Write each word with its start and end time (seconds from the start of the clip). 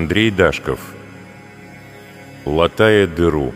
Андрей 0.00 0.30
Дашков. 0.30 0.80
«Латая 2.46 3.06
дыру» 3.06 3.52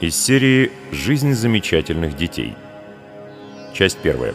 Из 0.00 0.16
серии 0.16 0.72
«Жизнь 0.90 1.34
замечательных 1.34 2.16
детей» 2.16 2.54
Часть 3.74 3.98
первая 3.98 4.32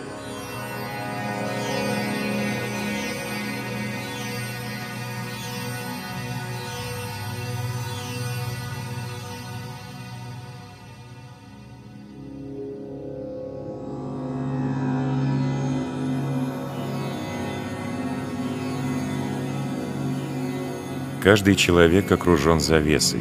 Каждый 21.29 21.53
человек 21.53 22.11
окружен 22.11 22.59
завесой. 22.59 23.19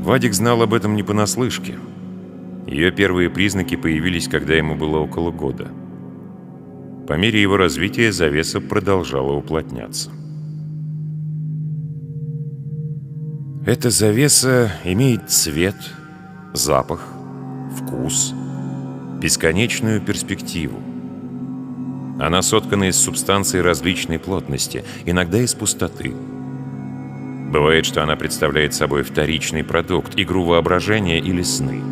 Вадик 0.00 0.32
знал 0.32 0.62
об 0.62 0.72
этом 0.72 0.96
не 0.96 1.02
понаслышке. 1.02 1.78
Ее 2.66 2.90
первые 2.90 3.28
признаки 3.28 3.76
появились, 3.76 4.28
когда 4.28 4.54
ему 4.54 4.74
было 4.74 4.96
около 4.96 5.30
года. 5.30 5.68
По 7.06 7.18
мере 7.18 7.42
его 7.42 7.58
развития 7.58 8.12
завеса 8.12 8.62
продолжала 8.62 9.32
уплотняться. 9.32 10.10
Эта 13.66 13.90
завеса 13.90 14.72
имеет 14.84 15.28
цвет, 15.28 15.76
запах, 16.54 17.06
вкус, 17.76 18.32
бесконечную 19.20 20.00
перспективу. 20.00 20.80
Она 22.18 22.40
соткана 22.40 22.88
из 22.88 22.96
субстанций 22.96 23.60
различной 23.60 24.18
плотности, 24.18 24.82
иногда 25.04 25.42
из 25.42 25.52
пустоты. 25.52 26.14
Бывает, 27.48 27.86
что 27.86 28.02
она 28.02 28.14
представляет 28.14 28.74
собой 28.74 29.02
вторичный 29.02 29.64
продукт, 29.64 30.12
игру 30.16 30.44
воображения 30.44 31.18
или 31.18 31.42
сны. 31.42 31.82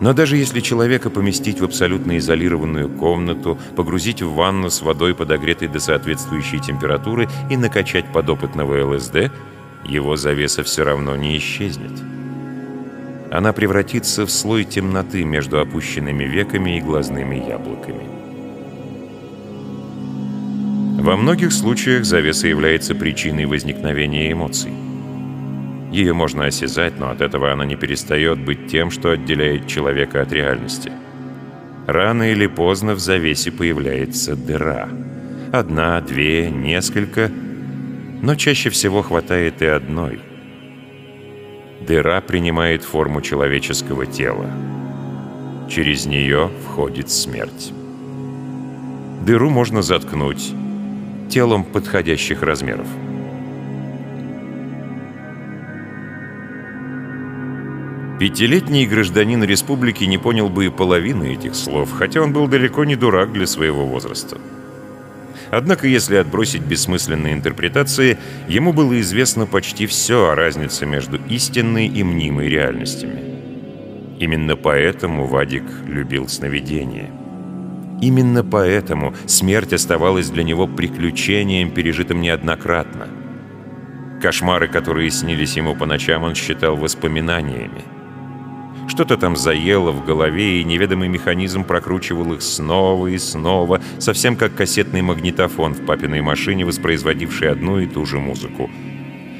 Но 0.00 0.12
даже 0.12 0.36
если 0.36 0.60
человека 0.60 1.08
поместить 1.08 1.60
в 1.60 1.64
абсолютно 1.64 2.18
изолированную 2.18 2.90
комнату, 2.90 3.58
погрузить 3.74 4.20
в 4.20 4.34
ванну 4.34 4.68
с 4.68 4.82
водой, 4.82 5.14
подогретой 5.14 5.68
до 5.68 5.80
соответствующей 5.80 6.60
температуры, 6.60 7.28
и 7.50 7.56
накачать 7.56 8.12
подопытного 8.12 8.94
ЛСД, 8.94 9.32
его 9.86 10.16
завеса 10.16 10.62
все 10.62 10.84
равно 10.84 11.16
не 11.16 11.38
исчезнет. 11.38 11.92
Она 13.30 13.54
превратится 13.54 14.26
в 14.26 14.30
слой 14.30 14.64
темноты 14.64 15.24
между 15.24 15.58
опущенными 15.58 16.24
веками 16.24 16.76
и 16.76 16.80
глазными 16.82 17.36
яблоками. 17.36 18.15
Во 20.98 21.16
многих 21.16 21.52
случаях 21.52 22.04
завеса 22.04 22.48
является 22.48 22.94
причиной 22.94 23.44
возникновения 23.44 24.32
эмоций. 24.32 24.72
Ее 25.92 26.14
можно 26.14 26.46
осязать, 26.46 26.98
но 26.98 27.10
от 27.10 27.20
этого 27.20 27.52
она 27.52 27.64
не 27.64 27.76
перестает 27.76 28.38
быть 28.38 28.66
тем, 28.66 28.90
что 28.90 29.10
отделяет 29.10 29.66
человека 29.68 30.22
от 30.22 30.32
реальности. 30.32 30.90
Рано 31.86 32.32
или 32.32 32.46
поздно 32.46 32.94
в 32.94 32.98
завесе 32.98 33.52
появляется 33.52 34.34
дыра. 34.34 34.88
Одна, 35.52 36.00
две, 36.00 36.50
несколько, 36.50 37.30
но 38.22 38.34
чаще 38.34 38.70
всего 38.70 39.02
хватает 39.02 39.62
и 39.62 39.66
одной. 39.66 40.18
Дыра 41.86 42.20
принимает 42.20 42.82
форму 42.82 43.20
человеческого 43.20 44.06
тела. 44.06 44.50
Через 45.68 46.06
нее 46.06 46.50
входит 46.64 47.10
смерть. 47.10 47.72
Дыру 49.24 49.50
можно 49.50 49.82
заткнуть, 49.82 50.52
телом 51.28 51.64
подходящих 51.64 52.42
размеров. 52.42 52.86
Пятилетний 58.18 58.86
гражданин 58.86 59.44
республики 59.44 60.04
не 60.04 60.16
понял 60.16 60.48
бы 60.48 60.66
и 60.66 60.70
половины 60.70 61.34
этих 61.34 61.54
слов, 61.54 61.92
хотя 61.92 62.22
он 62.22 62.32
был 62.32 62.48
далеко 62.48 62.84
не 62.84 62.96
дурак 62.96 63.32
для 63.32 63.46
своего 63.46 63.84
возраста. 63.84 64.38
Однако, 65.50 65.86
если 65.86 66.16
отбросить 66.16 66.62
бессмысленные 66.62 67.34
интерпретации, 67.34 68.18
ему 68.48 68.72
было 68.72 68.98
известно 69.00 69.46
почти 69.46 69.86
все 69.86 70.30
о 70.30 70.34
разнице 70.34 70.86
между 70.86 71.18
истинной 71.28 71.86
и 71.86 72.02
мнимой 72.02 72.48
реальностями. 72.48 73.20
Именно 74.18 74.56
поэтому 74.56 75.26
Вадик 75.26 75.64
любил 75.86 76.26
сновидения. 76.26 77.10
Именно 78.00 78.44
поэтому 78.44 79.14
смерть 79.26 79.72
оставалась 79.72 80.28
для 80.28 80.42
него 80.42 80.66
приключением, 80.66 81.70
пережитым 81.70 82.20
неоднократно. 82.20 83.08
Кошмары, 84.20 84.68
которые 84.68 85.10
снились 85.10 85.56
ему 85.56 85.74
по 85.74 85.86
ночам, 85.86 86.22
он 86.22 86.34
считал 86.34 86.76
воспоминаниями. 86.76 87.82
Что-то 88.88 89.16
там 89.16 89.34
заело 89.36 89.90
в 89.92 90.04
голове, 90.04 90.60
и 90.60 90.64
неведомый 90.64 91.08
механизм 91.08 91.64
прокручивал 91.64 92.34
их 92.34 92.42
снова 92.42 93.08
и 93.08 93.18
снова, 93.18 93.80
совсем 93.98 94.36
как 94.36 94.54
кассетный 94.54 95.02
магнитофон 95.02 95.74
в 95.74 95.84
папиной 95.84 96.20
машине, 96.20 96.64
воспроизводивший 96.64 97.50
одну 97.50 97.78
и 97.78 97.86
ту 97.86 98.06
же 98.06 98.18
музыку. 98.18 98.70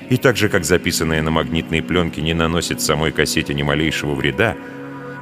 И 0.09 0.17
так 0.17 0.37
же, 0.37 0.49
как 0.49 0.65
записанное 0.65 1.23
на 1.23 1.31
магнитной 1.31 1.83
пленке 1.83 2.23
не 2.23 2.35
наносит 2.35 2.81
самой 2.81 3.13
кассете 3.13 3.55
ни 3.55 3.63
малейшего 3.63 4.15
вреда, 4.15 4.57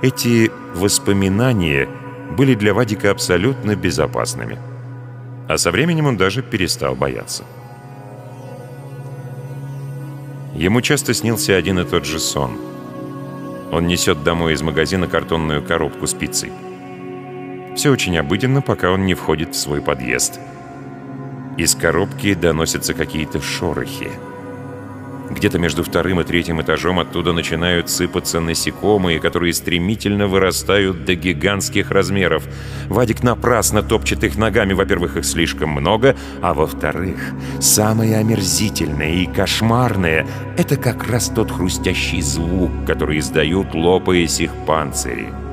эти 0.02 0.50
воспоминания— 0.74 1.88
были 2.34 2.54
для 2.54 2.74
Вадика 2.74 3.10
абсолютно 3.10 3.76
безопасными. 3.76 4.58
А 5.48 5.56
со 5.58 5.70
временем 5.70 6.06
он 6.06 6.16
даже 6.16 6.42
перестал 6.42 6.94
бояться. 6.94 7.44
Ему 10.54 10.80
часто 10.80 11.14
снился 11.14 11.56
один 11.56 11.78
и 11.80 11.84
тот 11.84 12.04
же 12.04 12.18
сон. 12.18 12.58
Он 13.72 13.86
несет 13.86 14.22
домой 14.22 14.54
из 14.54 14.62
магазина 14.62 15.08
картонную 15.08 15.62
коробку 15.62 16.06
с 16.06 16.14
пиццей. 16.14 16.52
Все 17.74 17.90
очень 17.90 18.16
обыденно, 18.16 18.62
пока 18.62 18.92
он 18.92 19.04
не 19.04 19.14
входит 19.14 19.54
в 19.54 19.58
свой 19.58 19.82
подъезд. 19.82 20.38
Из 21.56 21.74
коробки 21.74 22.34
доносятся 22.34 22.94
какие-то 22.94 23.40
шорохи. 23.40 24.12
Где-то 25.30 25.58
между 25.58 25.82
вторым 25.82 26.20
и 26.20 26.24
третьим 26.24 26.60
этажом 26.60 27.00
оттуда 27.00 27.32
начинают 27.32 27.88
сыпаться 27.88 28.40
насекомые, 28.40 29.20
которые 29.20 29.54
стремительно 29.54 30.26
вырастают 30.26 31.04
до 31.04 31.14
гигантских 31.14 31.90
размеров. 31.90 32.44
Вадик 32.88 33.22
напрасно 33.22 33.82
топчет 33.82 34.22
их 34.24 34.36
ногами. 34.36 34.74
Во-первых, 34.74 35.16
их 35.16 35.24
слишком 35.24 35.70
много, 35.70 36.16
а 36.42 36.52
во-вторых, 36.52 37.32
самое 37.60 38.16
омерзительное 38.18 39.14
и 39.14 39.26
кошмарное— 39.26 40.26
это 40.58 40.76
как 40.76 41.08
раз 41.08 41.28
тот 41.28 41.50
хрустящий 41.50 42.20
звук, 42.20 42.70
который 42.86 43.18
издают, 43.18 43.74
лопаясь 43.74 44.40
их 44.40 44.50
панцири. 44.66 45.43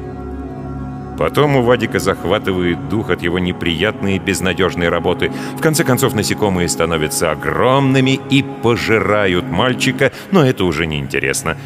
Потом 1.22 1.56
у 1.56 1.62
Вадика 1.62 2.00
захватывает 2.00 2.90
дух 2.90 3.12
от 3.12 3.22
его 3.22 3.38
неприятной 3.38 4.16
и 4.16 4.20
безнадежной 4.20 4.90
работы. 4.90 5.32
В 5.56 5.62
конце 5.62 5.84
концов, 5.84 6.16
насекомые 6.16 6.68
становятся 6.68 7.30
огромными 7.30 8.20
и 8.32 8.42
пожирают 8.42 9.46
мальчика, 9.46 10.12
но 10.32 10.44
это 10.44 10.66
уже 10.66 10.88
не 10.88 10.98
интересно. 10.98 11.58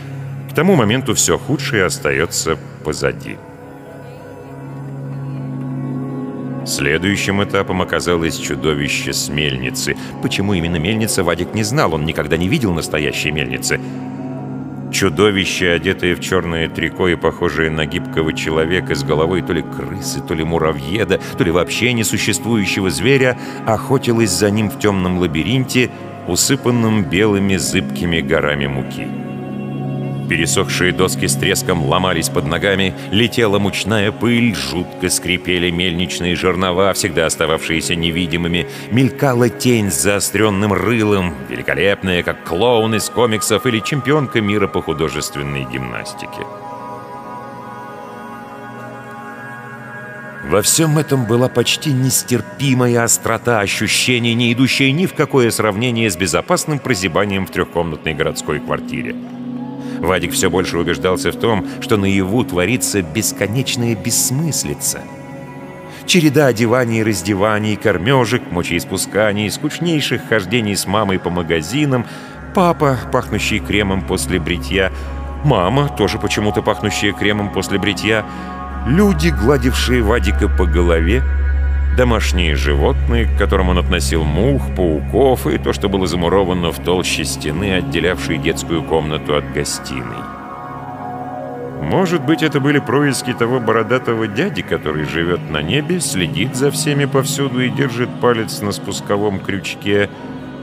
К 0.52 0.54
тому 0.54 0.76
моменту 0.76 1.14
все 1.14 1.38
худшее 1.38 1.86
остается 1.86 2.58
позади. 2.84 3.38
Следующим 6.66 7.42
этапом 7.42 7.82
оказалось 7.82 8.38
чудовище 8.38 9.14
с 9.14 9.30
мельницы. 9.30 9.96
Почему 10.22 10.54
именно 10.54 10.76
мельница, 10.76 11.24
Вадик 11.24 11.54
не 11.54 11.64
знал, 11.64 11.94
он 11.94 12.04
никогда 12.04 12.36
не 12.36 12.50
видел 12.50 12.74
настоящей 12.74 13.32
мельницы. 13.32 13.80
Чудовище, 14.96 15.72
одетое 15.72 16.16
в 16.16 16.22
черное 16.22 16.70
трико 16.70 17.10
и 17.10 17.18
похожее 17.18 17.70
на 17.70 17.86
гибкого 17.86 18.32
человека 18.32 18.96
с 18.96 19.04
головой 19.04 19.42
то 19.42 19.52
ли 19.52 19.62
крысы, 19.62 20.22
то 20.22 20.34
ли 20.34 20.46
муравьеда, 20.46 21.20
то 21.38 21.44
ли 21.44 21.52
вообще 21.52 21.92
несуществующего 21.92 22.90
зверя, 22.90 23.38
охотилось 23.66 24.32
за 24.32 24.50
ним 24.50 24.70
в 24.70 24.80
темном 24.80 25.18
лабиринте, 25.18 25.92
усыпанном 26.30 27.04
белыми 27.04 27.58
зыбкими 27.58 28.22
горами 28.22 28.68
муки. 28.68 29.25
Пересохшие 30.30 30.92
доски 30.92 31.28
с 31.28 31.36
треском 31.36 31.86
ломались 31.86 32.30
под 32.30 32.46
ногами, 32.46 32.96
летела 33.12 33.60
мучная 33.60 34.12
пыль, 34.12 34.56
жутко 34.56 35.10
скрипели 35.10 35.70
мельничные 35.70 36.36
жернова, 36.36 36.94
всегда 36.94 37.28
остававшиеся 37.28 37.96
невидимыми, 37.96 38.68
мелькала 38.92 39.50
тень 39.50 39.92
с 39.92 40.02
заостренным 40.02 40.74
рылом, 40.74 41.36
великолепная, 41.48 42.24
как 42.24 42.44
клоун 42.44 42.96
из 42.96 43.10
комиксов 43.10 43.68
или 43.68 43.80
чемпионка 43.80 44.42
мира 44.42 44.68
по 44.68 44.82
художественной 44.82 45.66
гимнастике. 45.66 46.46
Во 50.50 50.62
всем 50.62 50.98
этом 50.98 51.26
была 51.26 51.50
почти 51.50 51.92
нестерпимая 51.92 53.04
острота 53.04 53.60
ощущений, 53.60 54.34
не 54.36 54.54
идущая 54.54 54.92
ни 54.92 55.06
в 55.06 55.14
какое 55.14 55.50
сравнение 55.52 56.10
с 56.10 56.16
безопасным 56.16 56.80
прозябанием 56.80 57.46
в 57.46 57.52
трехкомнатной 57.52 58.14
городской 58.14 58.60
квартире. 58.60 59.16
Вадик 60.00 60.34
все 60.34 60.50
больше 60.50 60.78
убеждался 60.78 61.32
в 61.32 61.36
том, 61.36 61.66
что 61.82 61.98
наяву 61.98 62.44
творится 62.44 63.02
бесконечная 63.02 63.96
бессмыслица. 63.96 65.02
Череда 66.06 66.48
одеваний 66.48 67.00
и 67.00 67.04
раздеваний, 67.04 67.76
кормежек, 67.76 68.52
мочеиспусканий, 68.52 69.50
скучнейших 69.50 70.28
хождений 70.30 70.76
с 70.76 70.86
мамой 70.86 71.18
по 71.18 71.32
магазинам, 71.32 72.06
папа, 72.54 72.98
пахнущий 73.12 73.60
кремом 73.60 74.02
после 74.02 74.40
бритья, 74.40 74.92
мама, 75.44 75.90
тоже 75.90 76.20
почему-то 76.20 76.62
пахнущая 76.62 77.12
кремом 77.12 77.52
после 77.52 77.80
бритья, 77.80 78.24
люди, 78.86 79.30
гладившие 79.30 80.04
Вадика 80.04 80.48
по 80.48 80.66
голове, 80.66 81.24
домашние 81.96 82.56
животные, 82.56 83.26
к 83.26 83.38
которым 83.38 83.70
он 83.70 83.78
относил 83.78 84.24
мух, 84.24 84.64
пауков 84.76 85.48
и 85.48 85.58
то, 85.58 85.74
что 85.74 85.90
было 85.90 86.08
замуровано 86.08 86.72
в 86.72 86.80
толще 86.80 87.24
стены, 87.24 87.76
отделявшей 87.76 88.38
детскую 88.38 88.84
комнату 88.84 89.36
от 89.36 89.52
гостиной. 89.54 90.24
Может 91.82 92.24
быть, 92.24 92.42
это 92.42 92.60
были 92.60 92.80
происки 92.80 93.34
того 93.34 93.60
бородатого 93.60 94.28
дяди, 94.28 94.62
который 94.62 95.06
живет 95.06 95.50
на 95.50 95.62
небе, 95.62 96.00
следит 96.00 96.56
за 96.56 96.72
всеми 96.72 97.06
повсюду 97.06 97.62
и 97.62 97.70
держит 97.70 98.10
палец 98.22 98.62
на 98.62 98.72
спусковом 98.72 99.40
крючке, 99.40 100.10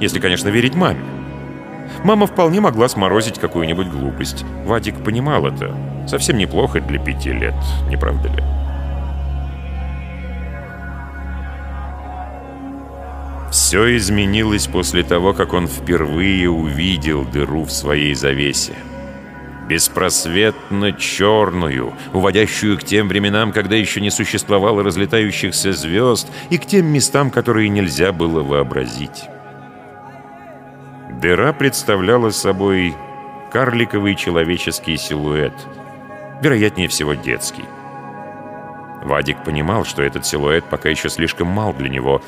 если, 0.00 0.18
конечно, 0.18 0.48
верить 0.48 0.74
маме. 0.74 1.00
Мама 2.04 2.26
вполне 2.26 2.60
могла 2.60 2.88
сморозить 2.88 3.38
какую-нибудь 3.38 3.88
глупость. 3.88 4.44
Вадик 4.64 4.96
понимал 5.04 5.46
это. 5.46 5.76
Совсем 6.08 6.38
неплохо 6.38 6.80
для 6.80 6.98
пяти 6.98 7.32
лет, 7.32 7.54
не 7.88 7.96
правда 7.96 8.28
ли? 8.28 8.61
Все 13.72 13.96
изменилось 13.96 14.66
после 14.66 15.02
того, 15.02 15.32
как 15.32 15.54
он 15.54 15.66
впервые 15.66 16.50
увидел 16.50 17.24
дыру 17.24 17.64
в 17.64 17.72
своей 17.72 18.12
завесе. 18.12 18.74
Беспросветно 19.66 20.92
черную, 20.92 21.94
уводящую 22.12 22.76
к 22.76 22.84
тем 22.84 23.08
временам, 23.08 23.50
когда 23.50 23.74
еще 23.74 24.02
не 24.02 24.10
существовало 24.10 24.82
разлетающихся 24.82 25.72
звезд, 25.72 26.30
и 26.50 26.58
к 26.58 26.66
тем 26.66 26.84
местам, 26.88 27.30
которые 27.30 27.70
нельзя 27.70 28.12
было 28.12 28.42
вообразить. 28.42 29.24
Дыра 31.22 31.54
представляла 31.54 32.28
собой 32.28 32.94
карликовый 33.50 34.16
человеческий 34.16 34.98
силуэт, 34.98 35.54
вероятнее 36.42 36.88
всего 36.88 37.14
детский. 37.14 37.64
Вадик 39.02 39.42
понимал, 39.42 39.86
что 39.86 40.02
этот 40.02 40.26
силуэт 40.26 40.66
пока 40.66 40.90
еще 40.90 41.08
слишком 41.08 41.48
мал 41.48 41.72
для 41.72 41.88
него, 41.88 42.20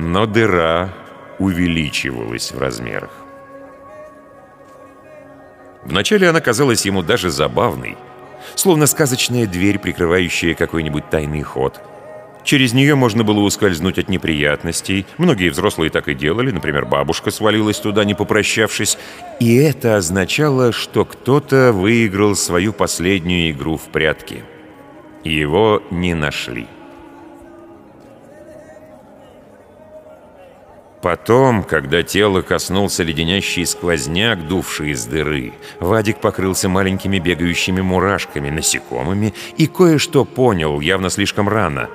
но 0.00 0.26
дыра 0.26 0.92
увеличивалась 1.38 2.52
в 2.52 2.58
размерах. 2.58 3.10
Вначале 5.84 6.28
она 6.28 6.40
казалась 6.40 6.84
ему 6.84 7.02
даже 7.02 7.30
забавной, 7.30 7.96
словно 8.54 8.86
сказочная 8.86 9.46
дверь, 9.46 9.78
прикрывающая 9.78 10.54
какой-нибудь 10.54 11.08
тайный 11.10 11.42
ход. 11.42 11.80
Через 12.42 12.72
нее 12.72 12.94
можно 12.94 13.22
было 13.22 13.40
ускользнуть 13.40 13.98
от 13.98 14.08
неприятностей. 14.08 15.06
Многие 15.18 15.50
взрослые 15.50 15.90
так 15.90 16.08
и 16.08 16.14
делали, 16.14 16.50
например, 16.50 16.86
бабушка 16.86 17.30
свалилась 17.30 17.78
туда, 17.78 18.04
не 18.04 18.14
попрощавшись. 18.14 18.96
И 19.40 19.56
это 19.56 19.96
означало, 19.96 20.72
что 20.72 21.04
кто-то 21.04 21.72
выиграл 21.72 22.34
свою 22.36 22.72
последнюю 22.72 23.50
игру 23.50 23.76
в 23.76 23.88
прятки. 23.92 24.42
Его 25.22 25.82
не 25.90 26.14
нашли. 26.14 26.66
Потом, 31.02 31.62
когда 31.62 32.02
тело 32.02 32.42
коснулся 32.42 33.02
леденящий 33.02 33.64
сквозняк, 33.64 34.46
дувший 34.46 34.90
из 34.90 35.06
дыры, 35.06 35.54
Вадик 35.80 36.20
покрылся 36.20 36.68
маленькими 36.68 37.18
бегающими 37.18 37.80
мурашками, 37.80 38.50
насекомыми 38.50 39.32
и 39.56 39.66
кое-что 39.66 40.26
понял, 40.26 40.80
явно 40.80 41.08
слишком 41.08 41.48
рано. 41.48 41.88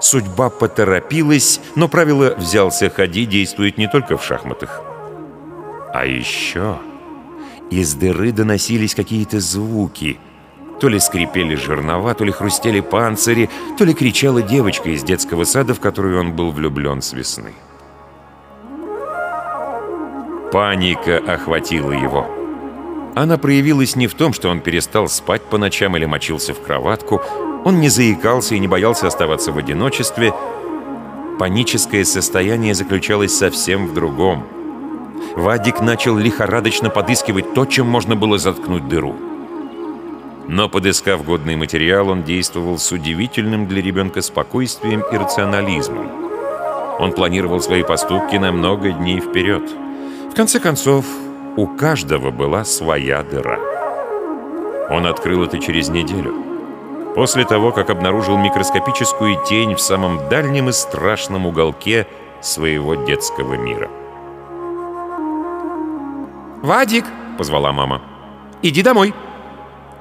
Судьба 0.00 0.50
поторопилась, 0.50 1.60
но 1.74 1.88
правило 1.88 2.34
«взялся, 2.36 2.88
ходи» 2.88 3.26
действует 3.26 3.78
не 3.78 3.88
только 3.88 4.16
в 4.16 4.24
шахматах. 4.24 4.80
А 5.92 6.06
еще 6.06 6.78
из 7.70 7.94
дыры 7.94 8.30
доносились 8.30 8.94
какие-то 8.94 9.40
звуки. 9.40 10.18
То 10.78 10.88
ли 10.88 11.00
скрипели 11.00 11.56
жернова, 11.56 12.14
то 12.14 12.22
ли 12.22 12.30
хрустели 12.30 12.80
панцири, 12.80 13.50
то 13.78 13.84
ли 13.84 13.94
кричала 13.94 14.42
девочка 14.42 14.90
из 14.90 15.02
детского 15.02 15.44
сада, 15.44 15.74
в 15.74 15.80
которую 15.80 16.20
он 16.20 16.32
был 16.32 16.52
влюблен 16.52 17.02
с 17.02 17.12
весны. 17.12 17.54
Паника 20.56 21.18
охватила 21.18 21.92
его. 21.92 22.26
Она 23.14 23.36
проявилась 23.36 23.94
не 23.94 24.06
в 24.06 24.14
том, 24.14 24.32
что 24.32 24.48
он 24.48 24.60
перестал 24.60 25.06
спать 25.06 25.42
по 25.42 25.58
ночам 25.58 25.98
или 25.98 26.06
мочился 26.06 26.54
в 26.54 26.62
кроватку. 26.62 27.20
Он 27.66 27.78
не 27.78 27.90
заикался 27.90 28.54
и 28.54 28.58
не 28.58 28.66
боялся 28.66 29.06
оставаться 29.06 29.52
в 29.52 29.58
одиночестве. 29.58 30.32
Паническое 31.38 32.04
состояние 32.04 32.72
заключалось 32.72 33.36
совсем 33.36 33.86
в 33.86 33.92
другом. 33.92 34.46
Вадик 35.36 35.82
начал 35.82 36.16
лихорадочно 36.16 36.88
подыскивать 36.88 37.52
то, 37.52 37.66
чем 37.66 37.86
можно 37.86 38.16
было 38.16 38.38
заткнуть 38.38 38.88
дыру. 38.88 39.14
Но, 40.48 40.70
подыскав 40.70 41.22
годный 41.22 41.56
материал, 41.56 42.08
он 42.08 42.22
действовал 42.22 42.78
с 42.78 42.90
удивительным 42.92 43.66
для 43.66 43.82
ребенка 43.82 44.22
спокойствием 44.22 45.02
и 45.12 45.18
рационализмом. 45.18 46.10
Он 46.98 47.12
планировал 47.12 47.60
свои 47.60 47.82
поступки 47.82 48.36
на 48.36 48.52
много 48.52 48.92
дней 48.92 49.20
вперед 49.20 49.62
конце 50.36 50.60
концов, 50.60 51.06
у 51.56 51.66
каждого 51.66 52.30
была 52.30 52.64
своя 52.66 53.22
дыра. 53.22 53.58
Он 54.90 55.06
открыл 55.06 55.44
это 55.44 55.58
через 55.58 55.88
неделю. 55.88 56.34
После 57.14 57.46
того, 57.46 57.72
как 57.72 57.88
обнаружил 57.88 58.36
микроскопическую 58.36 59.42
тень 59.46 59.74
в 59.74 59.80
самом 59.80 60.28
дальнем 60.28 60.68
и 60.68 60.72
страшном 60.72 61.46
уголке 61.46 62.06
своего 62.42 62.94
детского 62.94 63.54
мира. 63.54 63.90
«Вадик!»— 66.62 67.06
позвала 67.38 67.72
мама. 67.72 68.02
«Иди 68.60 68.82
домой!» 68.82 69.14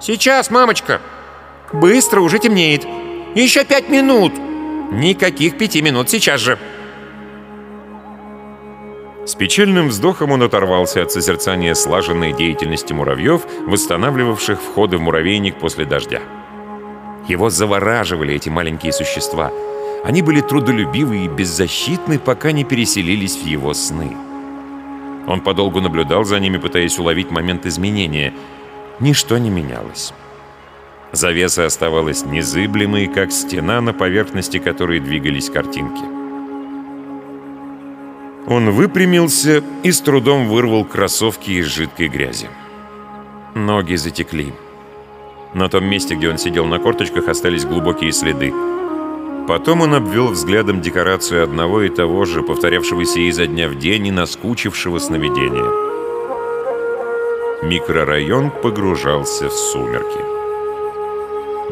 «Сейчас, 0.01 0.51
мамочка!» 0.51 0.99
«Быстро, 1.71 2.19
уже 2.19 2.39
темнеет!» 2.39 2.85
«Еще 3.35 3.63
пять 3.63 3.87
минут!» 3.87 4.33
«Никаких 4.91 5.57
пяти 5.57 5.81
минут, 5.81 6.09
сейчас 6.09 6.41
же!» 6.41 6.59
С 9.25 9.33
печальным 9.33 9.87
вздохом 9.87 10.31
он 10.31 10.43
оторвался 10.43 11.01
от 11.01 11.11
созерцания 11.11 11.73
слаженной 11.73 12.31
деятельности 12.31 12.93
муравьев, 12.93 13.41
восстанавливавших 13.65 14.61
входы 14.61 14.97
в 14.97 15.01
муравейник 15.01 15.57
после 15.57 15.85
дождя. 15.85 16.21
Его 17.27 17.49
завораживали 17.49 18.35
эти 18.35 18.49
маленькие 18.49 18.93
существа. 18.93 19.51
Они 20.03 20.21
были 20.21 20.41
трудолюбивы 20.41 21.25
и 21.25 21.27
беззащитны, 21.27 22.19
пока 22.19 22.51
не 22.51 22.63
переселились 22.63 23.35
в 23.35 23.45
его 23.47 23.73
сны. 23.73 24.15
Он 25.27 25.41
подолгу 25.41 25.81
наблюдал 25.81 26.23
за 26.23 26.39
ними, 26.39 26.57
пытаясь 26.57 26.99
уловить 26.99 27.31
момент 27.31 27.65
изменения. 27.65 28.31
Ничто 28.99 29.39
не 29.39 29.49
менялось. 29.49 30.13
Завеса 31.11 31.65
оставалась 31.65 32.25
незыблемой, 32.25 33.07
как 33.07 33.31
стена, 33.31 33.81
на 33.81 33.91
поверхности 33.91 34.59
которой 34.59 34.99
двигались 34.99 35.49
картинки. 35.49 36.24
Он 38.47 38.69
выпрямился 38.71 39.63
и 39.83 39.91
с 39.91 40.01
трудом 40.01 40.47
вырвал 40.47 40.85
кроссовки 40.85 41.51
из 41.51 41.65
жидкой 41.65 42.09
грязи. 42.09 42.49
Ноги 43.55 43.95
затекли. 43.95 44.53
На 45.53 45.69
том 45.69 45.85
месте, 45.85 46.15
где 46.15 46.29
он 46.29 46.37
сидел 46.37 46.65
на 46.65 46.79
корточках, 46.79 47.27
остались 47.27 47.65
глубокие 47.65 48.11
следы. 48.11 48.53
Потом 49.47 49.81
он 49.81 49.93
обвел 49.93 50.27
взглядом 50.27 50.81
декорацию 50.81 51.43
одного 51.43 51.83
и 51.83 51.89
того 51.89 52.25
же, 52.25 52.43
повторявшегося 52.43 53.19
изо 53.21 53.47
дня 53.47 53.67
в 53.67 53.77
день 53.77 54.07
и 54.07 54.11
наскучившего 54.11 54.99
сновидения. 54.99 55.85
Микрорайон 57.63 58.51
погружался 58.51 59.49
в 59.49 59.53
сумерки. 59.53 60.19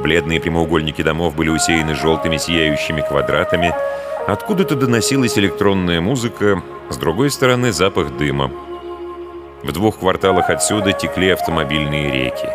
Бледные 0.02 0.40
прямоугольники 0.40 1.02
домов 1.02 1.36
были 1.36 1.50
усеяны 1.50 1.94
желтыми 1.94 2.38
сияющими 2.38 3.02
квадратами, 3.02 3.74
Откуда-то 4.28 4.76
доносилась 4.76 5.38
электронная 5.38 6.00
музыка, 6.00 6.64
с 6.90 6.96
другой 6.96 7.30
стороны 7.30 7.74
запах 7.74 8.16
дыма. 8.16 8.52
В 9.64 9.72
двух 9.74 10.00
кварталах 10.00 10.50
отсюда 10.50 10.94
текли 10.94 11.30
автомобильные 11.30 12.10
реки. 12.10 12.48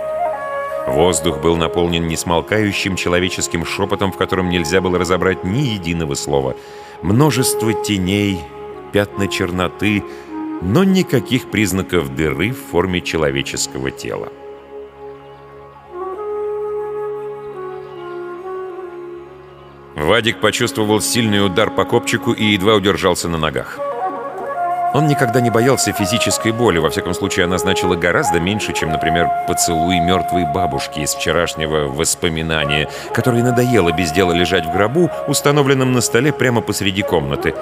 Воздух 0.87 1.41
был 1.41 1.57
наполнен 1.57 2.07
несмолкающим 2.09 2.97
человеческим 2.97 3.67
шепотом, 3.67 4.13
в 4.13 4.17
котором 4.17 4.49
нельзя 4.49 4.81
было 4.81 4.99
разобрать 4.99 5.45
ни 5.45 5.61
единого 5.61 6.15
слова. 6.15 6.57
Множество 7.03 7.75
теней, 7.75 8.41
пятна 8.93 9.29
черноты, 9.29 10.03
но 10.63 10.85
никаких 10.85 11.51
признаков 11.51 12.15
дыры 12.15 12.53
в 12.53 12.71
форме 12.71 13.03
человеческого 13.03 13.91
тела. 13.91 14.33
Вадик 19.97 20.41
почувствовал 20.41 21.01
сильный 21.01 21.45
удар 21.45 21.71
по 21.71 21.85
копчику 21.85 22.33
и 22.33 22.45
едва 22.45 22.75
удержался 22.75 23.29
на 23.29 23.39
ногах. 23.39 23.79
Он 24.95 25.07
никогда 25.07 25.41
не 25.41 25.51
боялся 25.51 25.93
физической 25.93 26.51
боли, 26.51 26.79
во 26.79 26.89
всяком 26.89 27.13
случае 27.13 27.45
она 27.45 27.59
значила 27.59 27.95
гораздо 27.95 28.41
меньше, 28.41 28.73
чем, 28.73 28.91
например, 28.91 29.29
поцелуй 29.47 30.01
мертвой 30.01 30.47
бабушки 30.47 31.01
из 31.01 31.15
вчерашнего 31.15 31.89
воспоминания, 31.89 32.89
которой 33.13 33.43
надоело 33.43 33.93
без 33.93 34.13
дела 34.13 34.33
лежать 34.33 34.65
в 34.65 34.73
гробу, 34.73 35.11
установленном 35.27 35.93
на 35.93 36.01
столе 36.01 36.33
прямо 36.33 36.63
посреди 36.63 37.03
комнаты. 37.03 37.55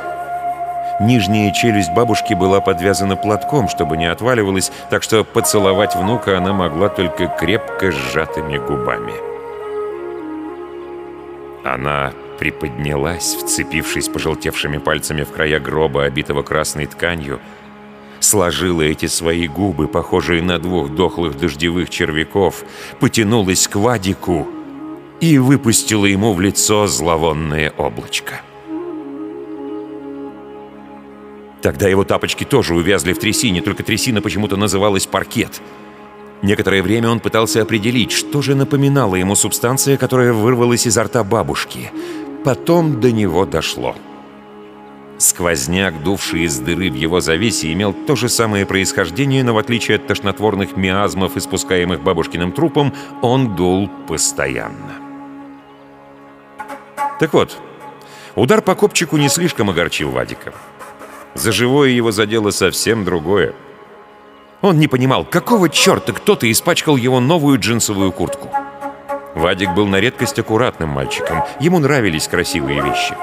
Нижняя 1.01 1.53
челюсть 1.53 1.93
бабушки 1.93 2.33
была 2.33 2.61
подвязана 2.61 3.17
платком, 3.17 3.69
чтобы 3.69 3.97
не 3.97 4.07
отваливалась, 4.07 4.71
так 4.89 5.03
что 5.03 5.25
поцеловать 5.25 5.97
внука 5.97 6.39
она 6.39 6.53
могла 6.53 6.89
только 6.89 7.27
крепко 7.27 7.91
сжатыми 7.91 8.57
губами. 8.57 9.36
Она 11.67 12.13
приподнялась, 12.39 13.35
вцепившись 13.35 14.09
пожелтевшими 14.09 14.79
пальцами 14.79 15.25
в 15.25 15.33
края 15.33 15.59
гроба, 15.59 16.05
обитого 16.05 16.45
красной 16.45 16.87
тканью, 16.87 17.41
сложила 18.21 18.83
эти 18.83 19.07
свои 19.07 19.49
губы, 19.49 19.89
похожие 19.89 20.43
на 20.43 20.61
двух 20.61 20.95
дохлых 20.95 21.37
дождевых 21.37 21.91
червяков, 21.91 22.63
потянулась 23.01 23.67
к 23.67 23.75
Вадику 23.75 24.47
и 25.21 25.39
выпустила 25.39 26.07
ему 26.07 26.35
в 26.35 26.41
лицо 26.41 26.87
зловонное 26.87 27.73
облачко. 27.77 28.43
Тогда 31.63 31.89
его 31.89 32.05
тапочки 32.05 32.45
тоже 32.45 32.77
увязли 32.77 33.13
в 33.13 33.19
трясине, 33.19 33.61
только 33.61 33.83
трясина 33.83 34.23
почему-то 34.23 34.57
называлась 34.57 35.07
паркет. 35.07 35.61
Некоторое 36.43 36.83
время 36.83 37.11
он 37.11 37.21
пытался 37.21 37.63
определить, 37.63 38.13
что 38.13 38.43
же 38.43 38.55
напоминала 38.55 39.17
ему 39.17 39.35
субстанция, 39.35 39.97
которая 39.97 40.33
вырвалась 40.33 40.87
изо 40.87 41.05
рта 41.05 41.25
бабушки— 41.25 41.91
Потом 42.47 43.01
до 43.01 43.11
него 43.11 43.45
дошло. 43.45 43.97
Сквозняк, 45.19 46.01
дувший 46.05 46.43
из 46.43 46.61
дыры 46.61 46.93
в 46.93 46.95
его 46.95 47.19
завесе, 47.19 47.73
имел 47.73 47.93
то 47.93 48.15
же 48.15 48.29
самое 48.29 48.65
происхождение, 48.65 49.43
но 49.43 49.53
в 49.53 49.59
отличие 49.59 49.97
от 49.97 50.07
тошнотворных 50.07 50.77
миазмов, 50.77 51.37
испускаемых 51.37 52.05
бабушкиным 52.05 52.53
трупом, 52.53 52.95
он 53.21 53.57
дул 53.57 53.91
постоянно. 54.07 54.95
Так 57.19 57.33
вот, 57.33 57.59
удар 58.37 58.63
по 58.63 58.77
копчику 58.77 59.17
не 59.17 59.29
слишком 59.29 59.69
огорчил 59.69 60.13
Вадика. 60.13 60.55
За 61.35 61.51
живое 61.51 61.89
его 61.89 62.13
задело 62.13 62.51
совсем 62.51 63.05
другое. 63.05 63.57
Он 64.63 64.79
не 64.79 64.89
понимал, 64.89 65.25
какого 65.25 65.69
черта 65.69 66.13
кто-то 66.13 66.51
испачкал 66.51 66.97
его 66.97 67.21
новую 67.21 67.59
джинсовую 67.59 68.13
куртку. 68.13 68.49
Вадик 69.35 69.75
был 69.75 69.87
на 69.87 70.01
редкость 70.01 70.39
аккуратным 70.39 70.89
мальчиком. 70.89 71.45
Ему 71.61 71.79
нравились 71.79 72.27
красивые 72.27 72.83
вещи. 72.83 73.15